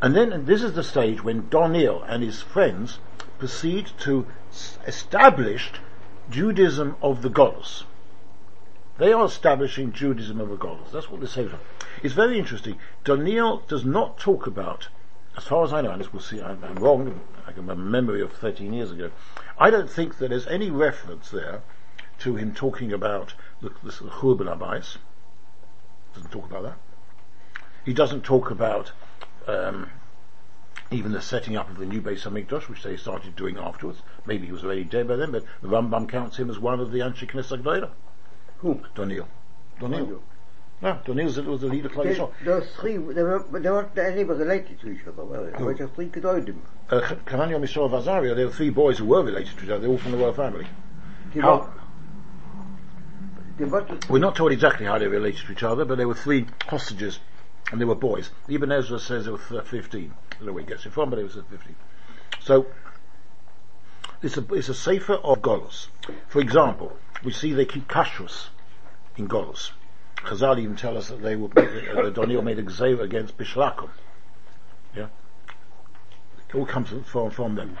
And 0.00 0.14
then 0.14 0.32
and 0.32 0.46
this 0.46 0.62
is 0.62 0.74
the 0.74 0.84
stage 0.84 1.24
when 1.24 1.50
Doniel 1.50 2.04
and 2.08 2.22
his 2.22 2.42
friends 2.42 3.00
proceed 3.40 3.90
to 4.02 4.28
establish 4.86 5.72
Judaism 6.30 6.94
of 7.02 7.22
the 7.22 7.30
Golos. 7.30 7.82
They 8.98 9.12
are 9.12 9.24
establishing 9.24 9.90
Judaism 9.90 10.40
of 10.40 10.48
the 10.48 10.56
Golos. 10.56 10.92
That's 10.92 11.10
what 11.10 11.20
they 11.20 11.26
say. 11.26 11.48
It's 12.04 12.14
very 12.14 12.38
interesting. 12.38 12.78
Daniel 13.02 13.64
does 13.66 13.84
not 13.84 14.18
talk 14.18 14.46
about, 14.46 14.86
as 15.36 15.42
far 15.42 15.64
as 15.64 15.72
I 15.72 15.80
know, 15.80 15.90
and 15.90 16.06
we'll 16.12 16.22
see, 16.22 16.40
I'm, 16.40 16.62
I'm 16.62 16.76
wrong, 16.76 17.20
I 17.44 17.50
can 17.50 17.66
remember 17.66 17.82
a 17.82 17.90
memory 17.90 18.22
of 18.22 18.34
13 18.34 18.72
years 18.72 18.92
ago. 18.92 19.10
I 19.58 19.70
don't 19.70 19.90
think 19.90 20.18
that 20.18 20.28
there's 20.28 20.46
any 20.46 20.70
reference 20.70 21.28
there 21.30 21.62
to 22.20 22.36
him 22.36 22.54
talking 22.54 22.92
about 22.92 23.34
the, 23.60 23.70
the, 23.82 23.90
Churban 23.90 24.46
Abayis. 24.54 24.96
Doesn't 26.14 26.30
talk 26.30 26.48
about 26.48 26.62
that. 26.62 26.76
He 27.84 27.92
doesn't 27.92 28.22
talk 28.22 28.50
about 28.50 28.92
um, 29.46 29.90
even 30.90 31.12
the 31.12 31.20
setting 31.20 31.56
up 31.56 31.68
of 31.70 31.78
the 31.78 31.86
new 31.86 32.00
Beis 32.00 32.22
Hamikdash, 32.22 32.68
which 32.68 32.82
they 32.82 32.96
started 32.96 33.36
doing 33.36 33.58
afterwards. 33.58 34.02
Maybe 34.26 34.46
he 34.46 34.52
was 34.52 34.64
already 34.64 34.84
dead 34.84 35.08
by 35.08 35.16
then, 35.16 35.30
but 35.32 35.44
the 35.62 35.68
Rambam 35.68 36.08
counts 36.08 36.36
him 36.36 36.50
as 36.50 36.58
one 36.58 36.80
of 36.80 36.90
the 36.90 37.00
Anshe 37.00 37.28
Knesset. 37.30 37.90
Who? 38.58 38.80
Doniel. 38.94 39.26
Doniel. 39.80 40.20
No, 40.82 40.98
Daniel 41.06 41.26
was 41.26 41.60
the 41.62 41.68
leader 41.68 41.88
of 41.88 41.94
They, 41.94 42.14
Yisrael. 42.14 42.32
those 42.44 42.68
three, 42.78 42.98
they 42.98 43.22
weren't, 43.22 43.50
they 43.50 43.70
weren't 43.70 43.96
any 43.96 44.24
related 44.24 44.78
to 44.80 44.90
each 44.90 45.06
other, 45.06 45.24
were 45.24 45.50
they? 45.50 45.56
They 45.56 45.64
were 45.64 45.72
just 45.74 45.94
three 45.94 46.08
Gedolim. 46.08 46.56
Uh, 46.90 47.00
Kananya, 47.24 47.58
Mishael, 47.58 47.88
Vazaria, 47.88 48.36
there 48.36 48.46
were 48.46 48.52
three 48.52 48.68
boys 48.70 48.98
who 48.98 49.06
were 49.06 49.22
related 49.22 49.56
to 49.56 49.64
each 49.64 49.70
other. 49.70 49.78
they 49.80 49.86
were 49.88 49.94
all 49.94 49.98
from 49.98 50.12
the 50.12 50.18
royal 50.18 50.34
family. 50.34 50.66
How- 51.34 51.60
weren't- 51.60 51.64
They 51.64 51.70
weren't, 51.70 51.72
We're 53.58 54.18
not 54.18 54.36
told 54.36 54.52
exactly 54.52 54.86
how 54.86 54.98
they 54.98 55.06
related 55.06 55.46
to 55.46 55.52
each 55.52 55.62
other, 55.62 55.84
but 55.84 55.96
there 55.96 56.08
were 56.08 56.14
three 56.14 56.46
hostages, 56.66 57.18
and 57.72 57.80
they 57.80 57.86
were 57.86 57.94
boys. 57.94 58.30
Ibn 58.48 58.70
Ezra 58.70 58.98
says 58.98 59.24
there 59.24 59.32
were 59.32 59.38
th- 59.38 59.64
15. 59.64 60.12
I 60.12 60.34
don't 60.36 60.46
know 60.46 60.52
where 60.52 60.62
he 60.62 60.68
gets 60.68 60.84
it 60.84 60.92
from, 60.92 61.08
but 61.10 61.18
it 61.18 61.22
was 61.22 61.34
15. 61.34 61.74
So, 62.40 62.66
it's 64.22 64.36
a, 64.36 64.54
it's 64.54 64.68
a 64.68 64.74
sefer 64.74 65.14
of 65.14 65.40
Golos. 65.40 65.88
For 66.28 66.40
example, 66.40 66.96
we 67.24 67.32
see 67.32 67.52
they 67.54 67.64
keep 67.64 67.88
kashrus 67.88 68.48
in 69.16 69.26
Golos. 69.26 69.70
Chazal 70.16 70.58
even 70.58 70.76
tell 70.76 70.98
us 70.98 71.08
that 71.08 71.22
they 71.22 71.36
were, 71.36 71.48
uh, 71.48 72.02
that 72.02 72.14
Daniel 72.14 72.42
made 72.42 72.58
a 72.58 72.62
gzeir 72.62 73.00
against 73.00 73.38
Bishul 73.38 73.72
Akum. 73.72 73.88
Yeah? 74.94 75.08
It 76.48 76.54
all 76.54 76.66
comes 76.66 76.90
from, 77.06 77.30
from 77.30 77.54
them. 77.54 77.78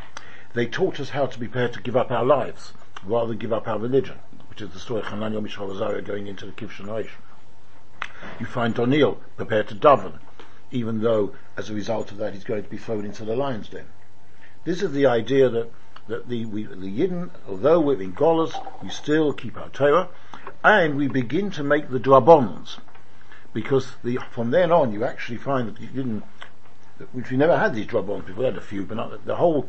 They 0.54 0.66
taught 0.66 1.00
us 1.00 1.10
how 1.10 1.26
to 1.26 1.38
be 1.38 1.48
prepared 1.48 1.74
to 1.74 1.82
give 1.82 1.96
up 1.96 2.10
our 2.10 2.24
lives, 2.24 2.72
rather 3.04 3.28
than 3.28 3.38
give 3.38 3.52
up 3.52 3.68
our 3.68 3.78
religion, 3.78 4.16
which 4.56 4.62
is 4.62 4.72
the 4.72 4.80
story 4.80 5.00
of 5.00 5.08
Hananiah 5.08 5.42
Mishael 5.42 5.70
Azariah 5.70 6.00
going 6.00 6.28
into 6.28 6.46
the 6.46 6.52
Kivsh 6.52 6.78
generation. 6.78 7.20
You 8.40 8.46
find 8.46 8.74
Daniel 8.74 9.20
prepared 9.36 9.68
to 9.68 9.74
daven, 9.74 10.18
even 10.70 11.02
though 11.02 11.34
as 11.58 11.68
a 11.68 11.74
result 11.74 12.10
of 12.10 12.16
that 12.16 12.32
he's 12.32 12.44
going 12.44 12.62
to 12.62 12.70
be 12.70 12.78
thrown 12.78 13.04
into 13.04 13.26
the 13.26 13.36
lion's 13.36 13.68
den. 13.68 13.84
This 14.64 14.80
is 14.80 14.92
the 14.92 15.04
idea 15.04 15.50
that, 15.50 15.70
that 16.08 16.30
the, 16.30 16.46
we, 16.46 16.64
the 16.64 16.74
Yidden, 16.74 17.28
although 17.46 17.80
we're 17.80 18.00
in 18.00 18.14
Golas, 18.14 18.54
we 18.82 18.88
still 18.88 19.34
keep 19.34 19.58
our 19.58 19.68
Torah, 19.68 20.08
and 20.64 20.96
we 20.96 21.06
begin 21.06 21.50
to 21.50 21.62
make 21.62 21.90
the 21.90 21.98
Drabons, 21.98 22.78
because 23.52 23.96
the, 24.02 24.18
from 24.30 24.52
then 24.52 24.72
on 24.72 24.90
you 24.90 25.04
actually 25.04 25.36
find 25.36 25.68
that 25.68 25.76
the 25.76 25.86
Yidden, 25.86 26.22
which 27.12 27.30
we 27.30 27.36
never 27.36 27.58
had 27.58 27.74
these 27.74 27.88
Drabons 27.88 28.24
before, 28.24 28.38
we 28.38 28.44
had 28.46 28.56
a 28.56 28.62
few, 28.62 28.84
but 28.86 28.96
not, 28.96 29.26
the 29.26 29.36
whole 29.36 29.68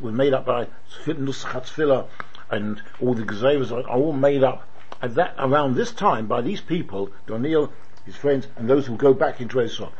was 0.00 0.12
made 0.12 0.34
up 0.34 0.44
by 0.44 0.66
Nuschat 1.06 1.64
Tefillah, 1.64 2.08
and 2.50 2.82
all 3.00 3.14
the 3.14 3.22
Gezeiras 3.22 3.72
are 3.72 3.88
all 3.88 4.12
made 4.12 4.42
up 4.42 4.66
at 5.00 5.14
that, 5.14 5.34
around 5.38 5.74
this 5.74 5.92
time 5.92 6.26
by 6.26 6.40
these 6.40 6.60
people, 6.60 7.10
Daniel, 7.26 7.72
his 8.04 8.16
friends, 8.16 8.48
and 8.56 8.68
those 8.68 8.86
who 8.86 8.96
go 8.96 9.14
back 9.14 9.40
into 9.40 9.60
Israel. 9.60 9.92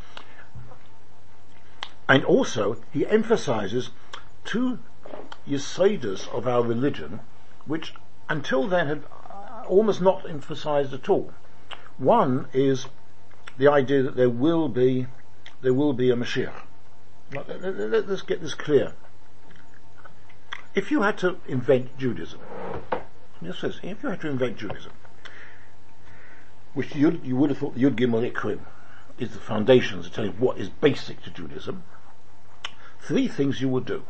And 2.08 2.24
also, 2.24 2.76
he 2.92 3.06
emphasizes 3.06 3.90
two 4.44 4.78
Yesodas 5.46 6.26
of 6.28 6.48
our 6.48 6.62
religion, 6.62 7.20
which 7.66 7.94
until 8.28 8.66
then 8.66 8.86
had 8.86 9.02
uh, 9.04 9.64
almost 9.66 10.00
not 10.00 10.28
emphasized 10.28 10.92
at 10.94 11.08
all. 11.08 11.32
One 11.98 12.48
is 12.52 12.86
the 13.58 13.68
idea 13.68 14.02
that 14.02 14.16
there 14.16 14.30
will 14.30 14.68
be, 14.68 15.06
there 15.60 15.74
will 15.74 15.92
be 15.92 16.10
a 16.10 16.16
Mashiach. 16.16 16.62
Let's 17.34 18.22
get 18.22 18.40
this 18.40 18.54
clear. 18.54 18.94
If 20.78 20.92
you 20.92 21.02
had 21.02 21.18
to 21.18 21.38
invent 21.48 21.98
Judaism, 21.98 22.38
this 23.42 23.58
says, 23.58 23.80
if 23.82 24.00
you 24.00 24.10
had 24.10 24.20
to 24.20 24.28
invent 24.28 24.58
Judaism, 24.58 24.92
which 26.72 26.94
you, 26.94 27.20
you 27.24 27.34
would 27.34 27.50
have 27.50 27.58
thought 27.58 27.76
Yud 27.76 27.96
Gimel 27.96 28.30
Ikrim 28.30 28.60
is 29.18 29.32
the 29.32 29.40
foundations 29.40 30.06
to 30.06 30.12
tell 30.12 30.26
you 30.26 30.30
what 30.38 30.56
is 30.56 30.68
basic 30.68 31.20
to 31.22 31.30
Judaism, 31.30 31.82
three 33.00 33.26
things 33.26 33.60
you 33.60 33.68
would 33.68 33.86
do. 33.86 34.04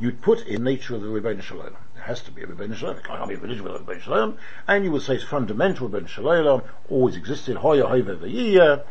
You'd 0.00 0.20
put 0.22 0.44
in 0.44 0.64
nature 0.64 0.96
of 0.96 1.02
the 1.02 1.06
Ribono 1.06 1.40
Shel 1.40 1.58
Olam. 1.58 1.76
There 1.94 2.02
has 2.02 2.20
to 2.22 2.32
be 2.32 2.42
a 2.42 2.48
Ribono 2.48 2.74
Shel 2.74 2.88
Olam. 2.88 2.94
There 2.94 3.04
can't 3.04 3.28
be 3.28 3.36
a 3.36 3.38
religion 3.38 3.62
without 3.62 3.86
Ribono 3.86 4.00
Shel 4.00 4.14
Olam. 4.14 4.36
And 4.66 4.84
you 4.84 4.90
would 4.90 5.02
say 5.02 5.14
it's 5.14 5.22
fundamental 5.22 5.88
Ribono 5.88 6.08
Shel 6.08 6.24
Olam, 6.24 6.64
always 6.90 7.14
existed, 7.14 7.58
Hoya 7.58 7.86
Hoya 7.86 8.84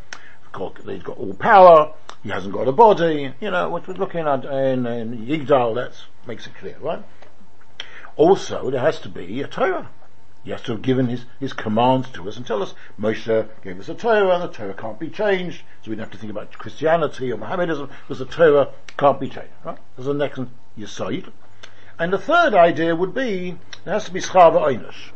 He's 0.85 1.03
got 1.03 1.17
all 1.17 1.33
power, 1.33 1.93
he 2.23 2.29
hasn't 2.29 2.53
got 2.53 2.67
a 2.67 2.71
body, 2.71 3.33
you 3.39 3.51
know, 3.51 3.69
what 3.69 3.87
we're 3.87 3.95
looking 3.95 4.27
at 4.27 4.45
in, 4.45 4.85
in 4.85 5.25
Yigdal, 5.25 5.75
that 5.75 5.93
makes 6.27 6.45
it 6.45 6.55
clear, 6.55 6.77
right? 6.79 7.03
Also, 8.15 8.69
there 8.69 8.81
has 8.81 8.99
to 8.99 9.09
be 9.09 9.41
a 9.41 9.47
Torah. 9.47 9.89
He 10.43 10.51
has 10.51 10.61
to 10.63 10.73
have 10.73 10.81
given 10.81 11.07
his, 11.07 11.25
his 11.39 11.53
commands 11.53 12.09
to 12.11 12.27
us 12.27 12.37
and 12.37 12.45
tell 12.45 12.61
us, 12.61 12.73
Moshe 12.99 13.47
gave 13.63 13.79
us 13.79 13.89
a 13.89 13.95
Torah 13.95 14.39
the 14.39 14.47
Torah 14.47 14.73
can't 14.73 14.99
be 14.99 15.09
changed, 15.09 15.63
so 15.81 15.89
we 15.89 15.95
don't 15.95 16.05
have 16.05 16.11
to 16.11 16.17
think 16.17 16.31
about 16.31 16.51
Christianity 16.53 17.31
or 17.31 17.37
Mohammedanism, 17.37 17.89
because 18.01 18.19
the 18.19 18.25
Torah 18.25 18.69
can't 18.97 19.19
be 19.19 19.29
changed, 19.29 19.53
right? 19.63 19.77
There's 19.95 20.07
the 20.07 20.13
next 20.13 20.41
Yesod. 20.77 21.31
And 21.97 22.11
the 22.11 22.17
third 22.17 22.53
idea 22.53 22.95
would 22.95 23.13
be, 23.13 23.57
there 23.85 23.93
has 23.93 24.05
to 24.05 24.11
be 24.11 24.19
Schava 24.19 24.61
Einish. 24.61 25.11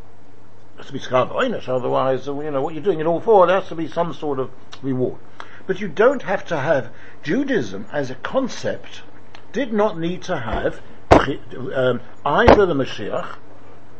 Has 0.77 0.88
to 0.88 0.94
be 0.94 1.00
Einish, 1.00 1.70
otherwise, 1.70 2.27
you 2.27 2.51
know, 2.51 2.62
what 2.62 2.74
you're 2.74 2.84
doing 2.84 3.00
it 3.00 3.05
all 3.05 3.22
for, 3.22 3.48
there 3.48 3.60
has 3.60 3.70
to 3.70 3.75
be 3.75 3.88
some 3.88 4.13
sort 4.13 4.39
of 4.39 4.51
reward. 4.82 5.20
But 5.67 5.79
you 5.79 5.88
don't 5.88 6.22
have 6.24 6.46
to 6.48 6.58
have, 6.58 6.91
Judaism 7.24 7.88
as 7.91 8.12
a 8.12 8.15
concept 8.15 9.01
did 9.51 9.72
not 9.72 9.98
need 9.98 10.22
to 10.24 10.38
have 10.38 10.82
um, 11.12 12.01
either 12.25 12.65
the 12.65 12.74
Mashiach 12.74 13.38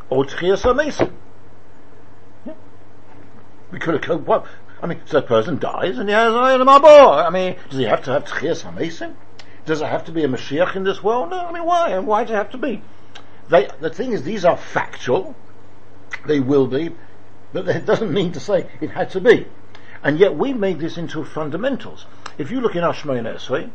or 0.10 0.26
Tchias 0.26 0.64
HaMesim. 0.64 1.14
Yeah. 2.46 2.54
We 3.72 3.80
could 3.80 3.96
have 3.96 4.04
coped, 4.04 4.28
what? 4.28 4.46
I 4.84 4.88
mean, 4.88 5.02
so 5.06 5.20
a 5.20 5.22
person 5.22 5.58
dies 5.58 5.98
and 5.98 6.10
he 6.10 6.14
has 6.14 6.34
an 6.34 6.68
Mabor. 6.68 7.26
I 7.26 7.30
mean, 7.30 7.56
does 7.70 7.80
he 7.80 7.86
have 7.86 8.04
to 8.04 8.12
have 8.12 8.26
Tchias 8.26 8.64
HaMesim? 8.64 9.16
Does 9.66 9.82
it 9.82 9.88
have 9.88 10.06
to 10.06 10.12
be 10.12 10.24
a 10.24 10.28
Mashiach 10.28 10.76
in 10.76 10.84
this 10.84 11.02
world? 11.02 11.32
No, 11.32 11.40
I 11.40 11.52
mean, 11.52 11.66
why? 11.66 11.90
And 11.90 12.06
why 12.06 12.24
does 12.24 12.32
it 12.32 12.36
have 12.36 12.52
to 12.52 12.58
be? 12.58 12.84
They, 13.50 13.68
the 13.80 13.90
thing 13.90 14.12
is, 14.12 14.24
these 14.24 14.46
are 14.46 14.58
factual. 14.58 15.36
They 16.26 16.40
will 16.40 16.68
be, 16.68 16.92
but 17.54 17.66
that 17.66 17.86
doesn't 17.86 18.12
mean 18.12 18.32
to 18.34 18.40
say 18.40 18.68
it 18.82 18.92
had 18.92 19.10
to 19.12 19.22
be. 19.22 19.48
And 20.04 20.20
yet 20.20 20.36
we 20.36 20.54
made 20.54 20.80
this 20.80 20.98
into 20.98 21.24
fundamentals. 21.24 22.06
If 22.38 22.52
you 22.52 22.62
look 22.62 22.76
in 22.76 22.84
Shemona 22.84 23.36
Esrei, 23.36 23.70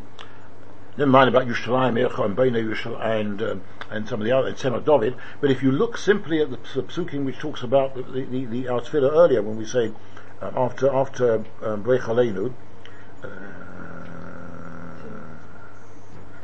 never 0.97 1.11
mind 1.11 1.29
about 1.29 1.47
Yerushalayim, 1.47 2.09
Ercha, 2.09 2.25
and 2.25 2.37
Beina 2.37 2.63
Yerushalayim, 2.63 3.21
and, 3.21 3.43
um, 3.43 3.63
and 3.91 4.09
some 4.09 4.21
of 4.21 4.27
the 4.27 4.33
other, 4.33 4.49
and 4.49 4.57
Tzemach 4.57 4.85
David, 4.85 5.17
but 5.41 5.51
if 5.51 5.63
you 5.63 5.73
look 5.73 5.97
simply 5.97 6.41
at 6.41 6.51
the, 6.51 6.59
the 6.75 6.83
psukim 6.83 7.25
which 7.25 7.39
talks 7.39 7.63
about 7.63 7.95
the, 7.95 8.03
the, 8.03 8.25
the, 8.25 8.45
the 8.45 9.11
earlier, 9.11 9.43
when 9.43 9.57
we 9.57 9.65
say, 9.65 9.93
um, 10.41 10.57
after, 10.57 10.93
after, 10.95 11.45
um, 11.63 11.83
Brech 11.83 12.03
Aleinu, 12.03 12.53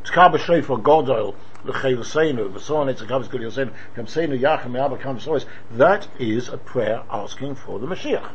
Tkar 0.04 0.32
b'shofar 0.32 0.82
godol 0.82 1.34
l'chevasenu 1.34 1.45
v'son 1.72 2.94
etzakav 2.94 3.28
zgul 3.28 3.40
yosenu 3.40 3.72
kamsenu 3.96 4.40
yachem 4.40 4.70
me'aba 4.70 4.96
kam 4.96 5.18
v'sois. 5.18 5.44
That 5.72 6.08
is 6.18 6.48
a 6.48 6.56
prayer 6.56 7.02
asking 7.10 7.56
for 7.56 7.78
the 7.78 7.86
Mashiach. 7.86 8.30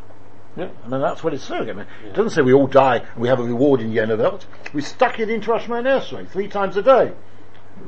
Yeah, 0.57 0.69
I 0.83 0.87
mean 0.89 1.01
that's 1.01 1.23
what 1.23 1.33
it's 1.33 1.45
saying. 1.45 1.69
I 1.69 1.73
mean, 1.73 1.87
it 2.05 2.13
doesn't 2.13 2.31
say 2.31 2.41
we 2.41 2.53
all 2.53 2.67
die 2.67 2.97
and 2.97 3.21
we 3.21 3.29
have 3.29 3.39
a 3.39 3.43
reward 3.43 3.79
in 3.79 3.91
Yenavelt. 3.91 4.45
We 4.73 4.81
stuck 4.81 5.19
it 5.19 5.29
into 5.29 5.53
Ashman 5.53 5.85
Esrei 5.85 6.27
three 6.27 6.49
times 6.49 6.75
a 6.75 6.81
day. 6.81 7.13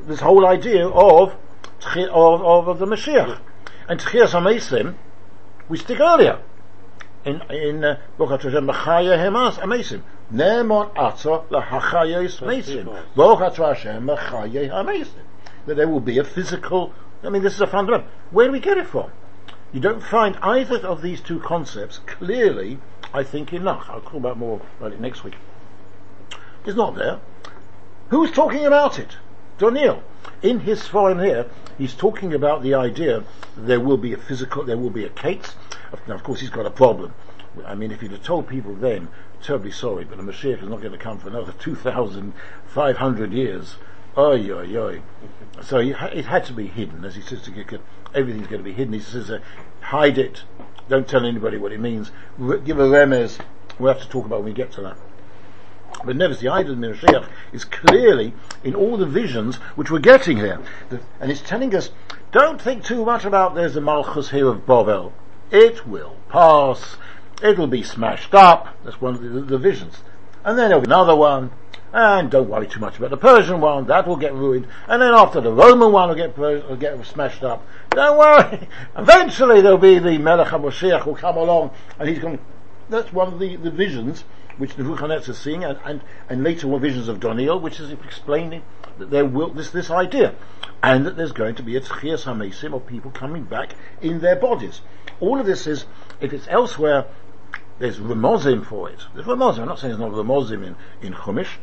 This 0.06 0.20
whole 0.20 0.46
idea 0.46 0.88
of 0.88 1.36
of, 1.94 2.40
of, 2.40 2.68
of 2.68 2.78
the 2.78 2.86
Mashiach 2.86 3.38
and 3.88 4.00
Tchias 4.00 4.30
Hamesim 4.30 4.94
we 5.68 5.78
stick 5.78 6.00
earlier 6.00 6.40
in 7.24 7.42
in 7.50 7.84
uh, 7.84 8.00
Bokat 8.18 8.42
Hashem 8.42 8.66
Machaya 8.66 9.18
Hemas 9.18 9.58
Amesim. 9.58 10.02
Nemon 10.32 10.94
Atza 10.94 11.46
LaHachayes 11.48 12.40
Mesim. 12.40 13.04
Bokat 13.14 13.56
Hashem 13.56 14.06
Machaya 14.06 14.70
Hamesim. 14.70 15.22
That 15.66 15.76
there 15.76 15.88
will 15.88 16.00
be 16.00 16.18
a 16.18 16.24
physical. 16.24 16.92
I 17.22 17.30
mean, 17.30 17.42
this 17.42 17.54
is 17.54 17.60
a 17.60 17.66
fundamental. 17.66 18.06
Where 18.30 18.46
do 18.46 18.52
we 18.52 18.60
get 18.60 18.78
it 18.78 18.86
from? 18.86 19.10
You 19.72 19.80
don't 19.80 20.02
find 20.02 20.36
either 20.42 20.78
of 20.78 21.02
these 21.02 21.20
two 21.20 21.40
concepts 21.40 21.98
clearly. 21.98 22.78
I 23.12 23.22
think 23.22 23.52
enough. 23.52 23.86
I'll 23.88 24.00
talk 24.00 24.14
about 24.14 24.38
more 24.38 24.60
about 24.78 24.92
it 24.92 25.00
next 25.00 25.24
week. 25.24 25.34
It's 26.64 26.76
not 26.76 26.94
there. 26.96 27.20
Who's 28.10 28.30
talking 28.30 28.64
about 28.64 28.98
it? 28.98 29.16
Daniel. 29.58 30.02
In 30.42 30.60
his 30.60 30.86
forum 30.86 31.20
here, 31.20 31.46
he's 31.78 31.94
talking 31.94 32.34
about 32.34 32.62
the 32.62 32.74
idea 32.74 33.24
that 33.56 33.66
there 33.66 33.80
will 33.80 33.96
be 33.96 34.12
a 34.12 34.16
physical, 34.16 34.64
there 34.64 34.76
will 34.76 34.90
be 34.90 35.04
a 35.04 35.08
Kate. 35.08 35.54
Now, 36.06 36.14
of 36.14 36.22
course, 36.22 36.40
he's 36.40 36.50
got 36.50 36.66
a 36.66 36.70
problem. 36.70 37.14
I 37.64 37.74
mean, 37.74 37.92
if 37.92 38.00
he'd 38.00 38.10
have 38.10 38.22
told 38.22 38.48
people 38.48 38.74
then, 38.74 39.08
terribly 39.42 39.70
sorry, 39.70 40.04
but 40.04 40.18
the 40.18 40.24
Mashiach 40.24 40.62
is 40.62 40.68
not 40.68 40.80
going 40.80 40.92
to 40.92 40.98
come 40.98 41.18
for 41.18 41.28
another 41.28 41.52
2,500 41.52 43.32
years. 43.32 43.76
Oy, 44.16 44.48
oy, 44.50 44.76
oy. 44.76 45.02
So 45.62 45.78
it 45.78 46.24
had 46.26 46.44
to 46.46 46.52
be 46.52 46.66
hidden, 46.66 47.04
as 47.04 47.16
he 47.16 47.22
says 47.22 47.42
to 47.42 47.50
Gikkel. 47.50 47.80
Everything's 48.14 48.46
going 48.46 48.60
to 48.60 48.64
be 48.64 48.72
hidden. 48.72 48.92
He 48.94 49.00
says, 49.00 49.30
uh, 49.30 49.40
hide 49.80 50.18
it. 50.18 50.42
Don't 50.88 51.08
tell 51.08 51.24
anybody 51.24 51.56
what 51.56 51.72
it 51.72 51.80
means. 51.80 52.12
R- 52.40 52.58
give 52.58 52.78
a 52.78 52.84
remez. 52.84 53.40
We'll 53.78 53.92
have 53.92 54.02
to 54.02 54.08
talk 54.08 54.24
about 54.24 54.40
when 54.40 54.46
we 54.46 54.52
get 54.52 54.72
to 54.72 54.82
that. 54.82 54.96
But 56.04 56.16
never 56.16 56.34
the 56.34 56.48
idea 56.48 56.72
of 56.72 56.78
Mashiach 56.78 57.28
is 57.52 57.64
clearly 57.64 58.34
in 58.62 58.74
all 58.74 58.96
the 58.96 59.06
visions 59.06 59.56
which 59.74 59.90
we're 59.90 59.98
getting 59.98 60.36
here. 60.36 60.60
The- 60.90 61.00
and 61.18 61.30
it's 61.30 61.40
telling 61.40 61.74
us, 61.74 61.90
don't 62.30 62.60
think 62.60 62.84
too 62.84 63.04
much 63.04 63.24
about 63.24 63.54
there's 63.54 63.74
a 63.74 63.80
Malchus 63.80 64.30
here 64.30 64.48
of 64.48 64.66
Bovel. 64.66 65.12
It 65.50 65.86
will 65.86 66.16
pass. 66.28 66.96
It'll 67.42 67.66
be 67.66 67.82
smashed 67.82 68.34
up. 68.34 68.76
That's 68.84 69.00
one 69.00 69.14
of 69.14 69.22
the, 69.22 69.40
the 69.40 69.58
visions. 69.58 70.02
And 70.44 70.58
then 70.58 70.68
there'll 70.68 70.82
be 70.82 70.86
another 70.86 71.16
one. 71.16 71.50
And 71.96 72.28
don't 72.28 72.48
worry 72.48 72.66
too 72.66 72.80
much 72.80 72.98
about 72.98 73.10
the 73.10 73.16
Persian 73.16 73.60
one. 73.60 73.86
That 73.86 74.08
will 74.08 74.16
get 74.16 74.34
ruined. 74.34 74.66
And 74.88 75.00
then 75.00 75.14
after 75.14 75.40
the 75.40 75.52
Roman 75.52 75.92
one 75.92 76.08
will 76.08 76.16
get, 76.16 76.36
will 76.36 76.74
get 76.74 77.06
smashed 77.06 77.44
up. 77.44 77.64
Don't 77.90 78.18
worry. 78.18 78.66
Eventually 78.96 79.60
there'll 79.60 79.78
be 79.78 80.00
the 80.00 80.18
Melech 80.18 80.48
HaMoshiach 80.48 81.06
will 81.06 81.14
come 81.14 81.36
along 81.36 81.70
and 82.00 82.08
he's 82.08 82.18
going 82.18 82.40
that's 82.90 83.12
one 83.12 83.32
of 83.32 83.38
the, 83.38 83.54
the 83.54 83.70
visions 83.70 84.24
which 84.58 84.74
the 84.74 84.82
Nebuchadnezzar 84.82 85.32
is 85.32 85.38
seeing, 85.38 85.64
and, 85.64 85.78
and, 85.84 86.00
and 86.28 86.42
later 86.42 86.66
more 86.66 86.78
visions 86.78 87.08
of 87.08 87.20
Daniel, 87.20 87.58
which 87.58 87.80
is 87.80 87.90
explaining 87.90 88.62
that 88.98 89.10
there 89.10 89.24
will 89.24 89.50
this 89.50 89.70
this 89.70 89.90
idea, 89.90 90.34
and 90.82 91.06
that 91.06 91.16
there's 91.16 91.32
going 91.32 91.54
to 91.54 91.62
be 91.62 91.76
a 91.76 91.80
tchias 91.80 92.24
hamesim 92.24 92.74
of 92.74 92.86
people 92.86 93.10
coming 93.10 93.44
back 93.44 93.74
in 94.02 94.20
their 94.20 94.36
bodies. 94.36 94.80
All 95.20 95.40
of 95.40 95.46
this 95.46 95.66
is, 95.66 95.86
if 96.20 96.32
it's 96.32 96.46
elsewhere, 96.48 97.06
there's 97.78 97.98
remozim 97.98 98.64
for 98.64 98.90
it. 98.90 99.00
There's 99.14 99.26
remozim. 99.26 99.60
I'm 99.60 99.68
not 99.68 99.78
saying 99.78 99.96
there's 99.96 100.12
not 100.12 100.12
remozim 100.12 100.64
in 100.64 100.76
in 101.00 101.14
Chumash 101.14 101.56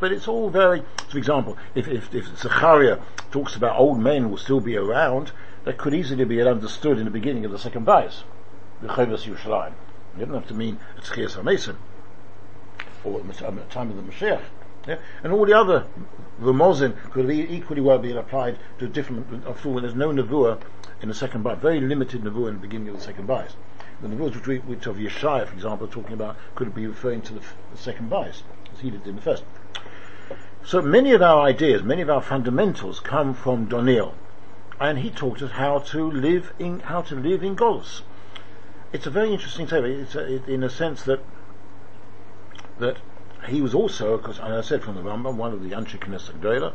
but 0.00 0.12
it's 0.12 0.28
all 0.28 0.50
very. 0.50 0.82
For 1.08 1.18
example, 1.18 1.56
if 1.74 1.88
if, 1.88 2.14
if 2.14 2.38
Zechariah 2.38 2.98
talks 3.30 3.56
about 3.56 3.78
old 3.78 3.98
men 3.98 4.30
will 4.30 4.38
still 4.38 4.60
be 4.60 4.76
around, 4.76 5.32
that 5.64 5.78
could 5.78 5.94
easily 5.94 6.24
be 6.24 6.40
understood 6.40 6.98
in 6.98 7.04
the 7.04 7.10
beginning 7.10 7.44
of 7.44 7.50
the 7.50 7.58
second 7.58 7.84
bias, 7.84 8.24
the 8.80 8.88
don't 10.24 10.34
have 10.34 10.48
to 10.48 10.54
mean 10.54 10.78
it's 10.96 11.10
Chias 11.10 11.36
HaMesim, 11.36 11.76
or 13.04 13.20
at 13.20 13.26
the 13.26 13.34
time 13.68 13.90
of 13.90 13.96
the 13.96 14.02
Mashiach. 14.02 14.42
Yeah? 14.86 14.98
And 15.22 15.32
all 15.32 15.44
the 15.44 15.52
other 15.52 15.86
Ramozim 16.40 16.94
could 17.10 17.30
equally 17.30 17.80
well 17.80 17.98
be 17.98 18.12
applied 18.12 18.58
to 18.78 18.86
different, 18.86 19.44
after 19.46 19.68
all, 19.68 19.80
there's 19.80 19.94
no 19.94 20.10
Nevuah 20.10 20.60
in 21.02 21.08
the 21.08 21.14
second 21.14 21.42
bias, 21.42 21.58
very 21.60 21.80
limited 21.80 22.22
Nevuah 22.22 22.48
in 22.48 22.54
the 22.54 22.60
beginning 22.60 22.88
of 22.88 22.94
the 22.96 23.02
second 23.02 23.26
bias. 23.26 23.56
The 24.00 24.08
Nevuahs 24.08 24.34
which, 24.34 24.46
we, 24.46 24.58
which 24.58 24.86
of 24.86 24.96
Yeshaya, 24.96 25.46
for 25.46 25.54
example, 25.54 25.86
are 25.86 25.90
talking 25.90 26.12
about, 26.12 26.36
could 26.54 26.74
be 26.74 26.86
referring 26.86 27.22
to 27.22 27.34
the, 27.34 27.40
the 27.72 27.78
second 27.78 28.10
bias, 28.10 28.42
as 28.72 28.80
he 28.80 28.90
did 28.90 29.06
in 29.06 29.16
the 29.16 29.22
first. 29.22 29.44
So 30.64 30.82
many 30.82 31.12
of 31.12 31.22
our 31.22 31.42
ideas, 31.42 31.82
many 31.82 32.02
of 32.02 32.10
our 32.10 32.22
fundamentals 32.22 33.00
come 33.00 33.34
from 33.34 33.68
Doniel, 33.68 34.14
and 34.78 34.98
he 34.98 35.10
taught 35.10 35.40
us 35.40 35.52
how 35.52 35.78
to 35.78 36.10
live 36.10 36.52
in, 36.58 36.80
how 36.80 37.02
to 37.02 37.14
live 37.14 37.42
in 37.42 37.56
Golos 37.56 38.02
it's 38.92 39.06
a 39.06 39.10
very 39.10 39.32
interesting 39.32 39.66
tale. 39.66 39.84
It's 39.84 40.14
a, 40.14 40.36
it, 40.36 40.48
in 40.48 40.62
a 40.62 40.70
sense 40.70 41.02
that 41.02 41.20
that 42.78 42.96
he 43.48 43.60
was 43.60 43.74
also, 43.74 44.16
because 44.16 44.40
I 44.40 44.60
said 44.60 44.82
from 44.82 44.96
the 44.96 45.02
Rambam, 45.02 45.36
one 45.36 45.52
of 45.52 45.62
the 45.62 45.70
Anshe 45.70 45.98
Knesset 45.98 46.72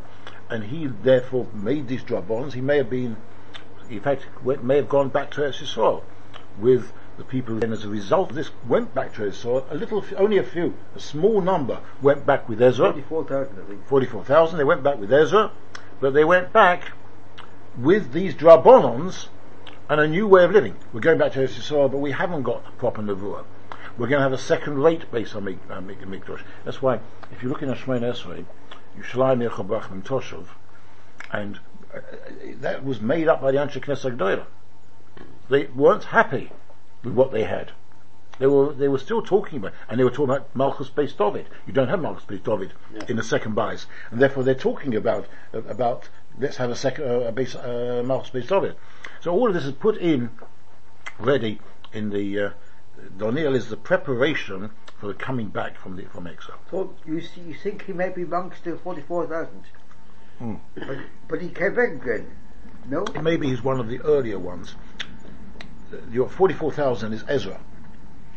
and 0.49 0.63
he 0.65 0.87
therefore 0.87 1.47
made 1.53 1.87
these 1.87 2.03
drabbons. 2.03 2.53
He 2.53 2.61
may 2.61 2.77
have 2.77 2.89
been, 2.89 3.17
in 3.89 3.99
fact, 4.01 4.25
may 4.43 4.77
have 4.77 4.89
gone 4.89 5.09
back 5.09 5.31
to 5.31 5.41
Eretz 5.41 5.61
Yisrael 5.61 6.03
with 6.59 6.91
the 7.17 7.23
people. 7.23 7.55
Then, 7.55 7.71
as 7.73 7.83
a 7.83 7.89
result 7.89 8.29
of 8.29 8.35
this, 8.35 8.51
went 8.67 8.93
back 8.93 9.13
to 9.15 9.21
Yisrael. 9.21 9.69
A 9.71 9.75
little, 9.75 10.03
only 10.17 10.37
a 10.37 10.43
few, 10.43 10.75
a 10.95 10.99
small 10.99 11.41
number 11.41 11.79
went 12.01 12.25
back 12.25 12.47
with 12.49 12.61
Ezra. 12.61 12.93
Forty-four 12.93 13.25
thousand, 13.25 13.61
I 13.61 13.67
think. 13.67 13.87
Forty-four 13.87 14.23
thousand. 14.25 14.57
They 14.57 14.63
went 14.63 14.83
back 14.83 14.97
with 14.97 15.11
Ezra, 15.11 15.51
but 15.99 16.13
they 16.13 16.23
went 16.23 16.51
back 16.53 16.91
with 17.77 18.11
these 18.11 18.33
drabbonons 18.33 19.27
and 19.89 19.99
a 19.99 20.07
new 20.07 20.27
way 20.27 20.43
of 20.43 20.51
living. 20.51 20.75
We're 20.93 21.01
going 21.01 21.17
back 21.17 21.33
to 21.33 21.39
Yisrael, 21.39 21.91
but 21.91 21.97
we 21.97 22.11
haven't 22.11 22.43
got 22.43 22.77
proper 22.77 23.01
Nevuah. 23.01 23.43
We're 23.97 24.07
going 24.07 24.19
to 24.19 24.23
have 24.23 24.33
a 24.33 24.37
second 24.37 24.79
rate 24.79 25.11
base 25.11 25.35
on 25.35 25.45
uh, 25.47 25.81
Mikdash. 25.81 26.41
That's 26.63 26.81
why, 26.81 27.01
if 27.31 27.43
you 27.43 27.49
look 27.49 27.61
in 27.61 27.69
a 27.69 27.75
Shemon 27.75 28.01
Esrei, 28.01 28.45
Yushalayim 28.97 29.49
Yechabach 29.49 29.91
and 29.91 30.03
Toshov, 30.03 30.47
and 31.31 31.59
uh, 31.93 31.99
that 32.61 32.85
was 32.85 33.01
made 33.01 33.27
up 33.27 33.41
by 33.41 33.51
the 33.51 33.57
Anshe 33.57 33.83
Knesset. 33.83 34.45
They 35.49 35.65
weren't 35.65 36.05
happy 36.05 36.51
with 37.03 37.13
what 37.13 37.31
they 37.31 37.43
had. 37.43 37.71
They 38.39 38.47
were 38.47 38.73
they 38.73 38.87
were 38.87 38.97
still 38.97 39.21
talking 39.21 39.59
about, 39.59 39.73
and 39.87 39.99
they 39.99 40.03
were 40.03 40.09
talking 40.09 40.33
about 40.33 40.55
Malchus 40.55 40.89
based 40.89 41.17
David. 41.17 41.47
You 41.67 41.73
don't 41.73 41.89
have 41.89 42.01
Malchus 42.01 42.23
based 42.23 42.43
David 42.43 42.73
yeah. 42.93 43.03
in 43.07 43.17
the 43.17 43.23
second 43.23 43.53
bias, 43.53 43.85
and 44.09 44.19
therefore 44.19 44.43
they're 44.43 44.55
talking 44.55 44.95
about 44.95 45.27
about 45.53 46.09
let's 46.39 46.57
have 46.57 46.71
a 46.71 46.75
second 46.75 47.05
uh, 47.05 47.27
a 47.27 47.31
base 47.31 47.55
uh, 47.55 48.01
Malchus 48.03 48.31
based 48.31 48.49
David. 48.49 48.75
So 49.19 49.31
all 49.31 49.47
of 49.47 49.53
this 49.53 49.65
is 49.65 49.73
put 49.73 49.97
in 49.97 50.31
ready 51.19 51.59
in 51.93 52.09
the 52.09 52.39
uh, 52.39 53.51
is 53.53 53.69
the 53.69 53.77
preparation 53.77 54.71
for 54.99 55.07
the 55.07 55.13
coming 55.13 55.49
back 55.49 55.77
from 55.77 55.95
the 55.95 56.05
from 56.05 56.25
exile. 56.25 56.59
So 56.71 56.95
you 57.05 57.21
see, 57.21 57.41
you 57.41 57.53
think 57.53 57.85
he 57.85 57.93
may 57.93 58.09
be 58.09 58.23
amongst 58.23 58.63
the 58.63 58.77
forty-four 58.77 59.27
thousand, 59.27 59.63
mm. 60.41 60.59
but, 60.75 60.97
but 61.27 61.41
he 61.41 61.49
came 61.49 61.75
back 61.75 61.91
again. 61.91 62.31
No, 62.89 63.05
maybe 63.21 63.47
he's 63.47 63.63
one 63.63 63.79
of 63.79 63.87
the 63.87 64.01
earlier 64.01 64.39
ones. 64.39 64.75
Your 66.11 66.29
forty-four 66.29 66.71
thousand 66.71 67.13
is 67.13 67.23
Ezra. 67.27 67.59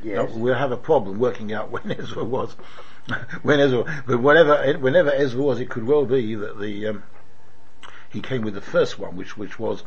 Yes. 0.02 0.30
Now, 0.30 0.36
we'll 0.36 0.54
have 0.54 0.72
a 0.72 0.76
problem 0.76 1.18
working 1.18 1.52
out 1.52 1.70
when 1.70 1.90
Ezra 1.90 2.24
was. 2.24 2.54
when 3.42 3.60
Ezra, 3.60 4.02
but 4.06 4.20
whatever, 4.20 4.78
whenever 4.78 5.12
Ezra 5.12 5.42
was, 5.42 5.60
it 5.60 5.68
could 5.68 5.86
well 5.86 6.06
be 6.06 6.34
that 6.34 6.58
the 6.58 6.86
um, 6.88 7.02
he 8.10 8.20
came 8.20 8.42
with 8.42 8.54
the 8.54 8.60
first 8.60 8.98
one, 8.98 9.16
which 9.16 9.36
which 9.36 9.58
was. 9.58 9.82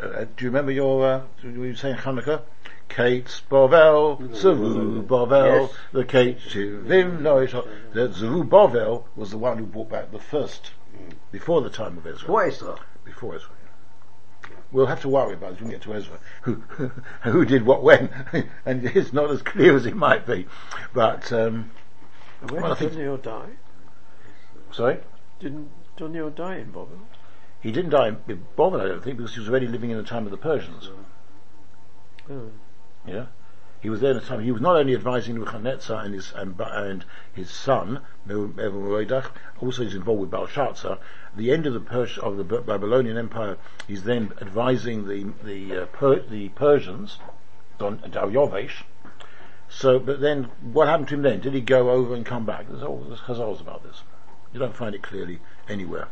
Uh, 0.00 0.24
do 0.36 0.44
you 0.44 0.50
remember 0.50 0.72
your? 0.72 1.06
Uh, 1.06 1.22
were 1.44 1.66
you 1.66 1.76
saying 1.76 1.96
Hanukkah? 1.96 2.42
Kate 2.88 3.42
Bovel, 3.48 4.18
Zeru 4.32 5.06
Bovel, 5.06 5.62
yes. 5.62 5.70
the 5.92 6.04
Kate 6.04 6.38
Shivim 6.38 7.20
Noish. 7.20 7.52
The 7.94 8.08
Zeru 8.08 8.46
Bovel 8.46 9.04
was 9.16 9.30
the 9.30 9.38
one 9.38 9.56
who 9.56 9.64
brought 9.64 9.88
back 9.88 10.12
the 10.12 10.18
first, 10.18 10.72
before 11.30 11.62
the 11.62 11.70
time 11.70 11.96
of 11.96 12.06
Ezra. 12.06 12.18
Before 12.18 12.44
Ezra. 12.44 12.78
Before 13.04 13.34
Ezra. 13.36 13.50
We'll 14.72 14.86
have 14.86 15.02
to 15.02 15.08
worry 15.08 15.34
about 15.34 15.52
it 15.52 15.60
when 15.60 15.68
we 15.68 15.74
get 15.74 15.82
to 15.82 15.94
Ezra, 15.94 16.18
who 16.42 16.54
who 17.22 17.44
did 17.44 17.64
what 17.64 17.82
when, 17.82 18.08
and 18.66 18.84
it's 18.84 19.12
not 19.12 19.30
as 19.30 19.42
clear 19.42 19.76
as 19.76 19.86
it 19.86 19.94
might 19.94 20.26
be. 20.26 20.46
But 20.94 21.30
um, 21.32 21.70
when 22.48 22.62
well, 22.62 22.74
did 22.74 22.92
Daniel 22.92 23.18
die? 23.18 23.50
Sorry, 24.72 24.98
didn't 25.40 25.70
Daniel 25.96 26.30
die 26.30 26.56
in 26.56 26.68
Babel? 26.68 27.00
He 27.60 27.70
didn't 27.70 27.90
die 27.90 28.08
in 28.08 28.44
Babel, 28.56 28.80
I 28.80 28.86
don't 28.86 29.04
think, 29.04 29.18
because 29.18 29.34
he 29.34 29.40
was 29.40 29.48
already 29.48 29.68
living 29.68 29.90
in 29.90 29.98
the 29.98 30.02
time 30.02 30.24
of 30.24 30.30
the 30.30 30.36
Persians. 30.38 30.90
Oh. 32.30 32.50
Yeah. 33.06 33.26
He 33.82 33.90
was 33.90 34.00
there 34.00 34.14
at 34.14 34.22
the 34.22 34.26
time. 34.26 34.40
He 34.40 34.52
was 34.52 34.62
not 34.62 34.76
only 34.76 34.94
advising 34.94 35.34
Nebuchadnezzar 35.34 36.04
and 36.04 36.14
his 36.14 36.32
and, 36.36 36.54
and 36.60 37.04
his 37.34 37.50
son 37.50 38.02
Merodach, 38.28 39.32
also 39.60 39.82
he's 39.82 39.96
involved 39.96 40.20
with 40.20 40.30
Belshazzar. 40.30 40.98
The 41.36 41.50
end 41.50 41.66
of 41.66 41.74
the 41.74 41.80
Pers- 41.80 42.16
of 42.18 42.36
the 42.36 42.44
Babylonian 42.44 43.18
Empire. 43.18 43.56
He's 43.88 44.04
then 44.04 44.32
advising 44.40 45.08
the 45.08 45.32
the 45.42 45.82
uh, 45.82 45.86
per- 45.86 46.20
the 46.20 46.50
Persians, 46.50 47.18
Don 47.78 47.98
Daryovesh. 47.98 48.84
So, 49.68 49.98
but 49.98 50.20
then 50.20 50.44
what 50.60 50.86
happened 50.86 51.08
to 51.08 51.14
him 51.16 51.22
then? 51.22 51.40
Did 51.40 51.54
he 51.54 51.60
go 51.60 51.90
over 51.90 52.14
and 52.14 52.24
come 52.24 52.46
back? 52.46 52.68
There's 52.68 52.84
all 52.84 52.98
there's 53.00 53.20
chazals 53.20 53.60
about 53.60 53.82
this. 53.82 54.02
You 54.52 54.60
don't 54.60 54.76
find 54.76 54.94
it 54.94 55.02
clearly 55.02 55.40
anywhere. 55.68 56.06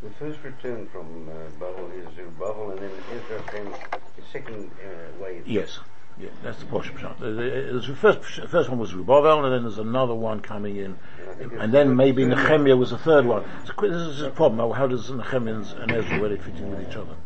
The 0.00 0.10
first 0.10 0.38
return 0.44 0.86
from 0.92 1.28
uh, 1.28 1.32
Babel 1.58 1.90
is 1.90 2.18
in 2.18 2.30
Babel, 2.38 2.70
and 2.70 2.78
then 2.78 2.92
Ezra 3.10 3.42
came 3.50 3.72
the 3.72 4.22
second 4.30 4.70
uh, 4.80 5.20
wave. 5.20 5.42
Yes. 5.48 5.80
Yeah, 6.18 6.30
that's 6.42 6.58
the 6.58 6.64
Porsche 6.64 6.98
shot. 6.98 7.20
The, 7.20 7.96
first 8.00 8.22
first 8.48 8.70
one 8.70 8.78
was 8.78 8.92
Rubavel, 8.92 9.44
and 9.44 9.52
then 9.52 9.62
there's 9.62 9.78
another 9.78 10.14
one 10.14 10.40
coming 10.40 10.76
in, 10.76 10.98
yeah, 11.38 11.46
and 11.60 11.74
then 11.74 11.94
maybe 11.94 12.24
Nehemiah 12.24 12.76
was 12.76 12.90
the 12.90 12.98
third 12.98 13.26
one. 13.26 13.44
So 13.66 13.74
this 13.82 14.00
is 14.00 14.22
a 14.22 14.30
problem. 14.30 14.72
How 14.72 14.86
does 14.86 15.10
Nehemiah 15.10 15.62
and 15.78 15.92
Ezra 15.92 16.20
really 16.20 16.38
fit 16.38 16.56
in 16.56 16.70
with 16.70 16.88
each 16.88 16.96
other? 16.96 17.16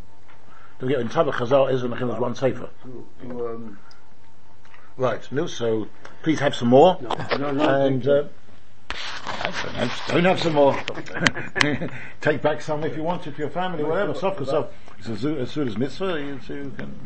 Don't 0.79 0.91
in 0.91 1.07
of 1.07 1.35
Chazal, 1.35 1.71
Ezra 1.71 1.89
and 1.89 1.99
Nehemiah 1.99 2.15
is 2.15 2.19
one 2.19 2.35
safer. 2.35 2.69
Um, 3.23 3.79
right. 4.97 5.31
No. 5.31 5.47
So 5.47 5.87
please 6.23 6.41
have 6.41 6.55
some 6.55 6.67
more. 6.67 6.97
No, 7.39 7.51
no, 7.51 7.69
and. 7.69 8.07
Uh, 8.07 8.23
don't 10.07 10.25
have 10.25 10.41
some 10.41 10.53
more. 10.53 10.77
Take 12.21 12.41
back 12.41 12.61
some 12.61 12.83
if 12.83 12.97
you 12.97 13.03
want 13.03 13.23
to 13.23 13.31
for 13.31 13.39
your 13.39 13.49
family, 13.49 13.85
whatever. 13.85 14.13
Stuff, 14.13 14.37
because 14.37 14.67
it's 15.07 15.23
as 15.23 15.51
soon 15.51 15.67
as 15.69 15.77
mitzvah, 15.77 16.19
you 16.19 16.73
can 16.77 16.99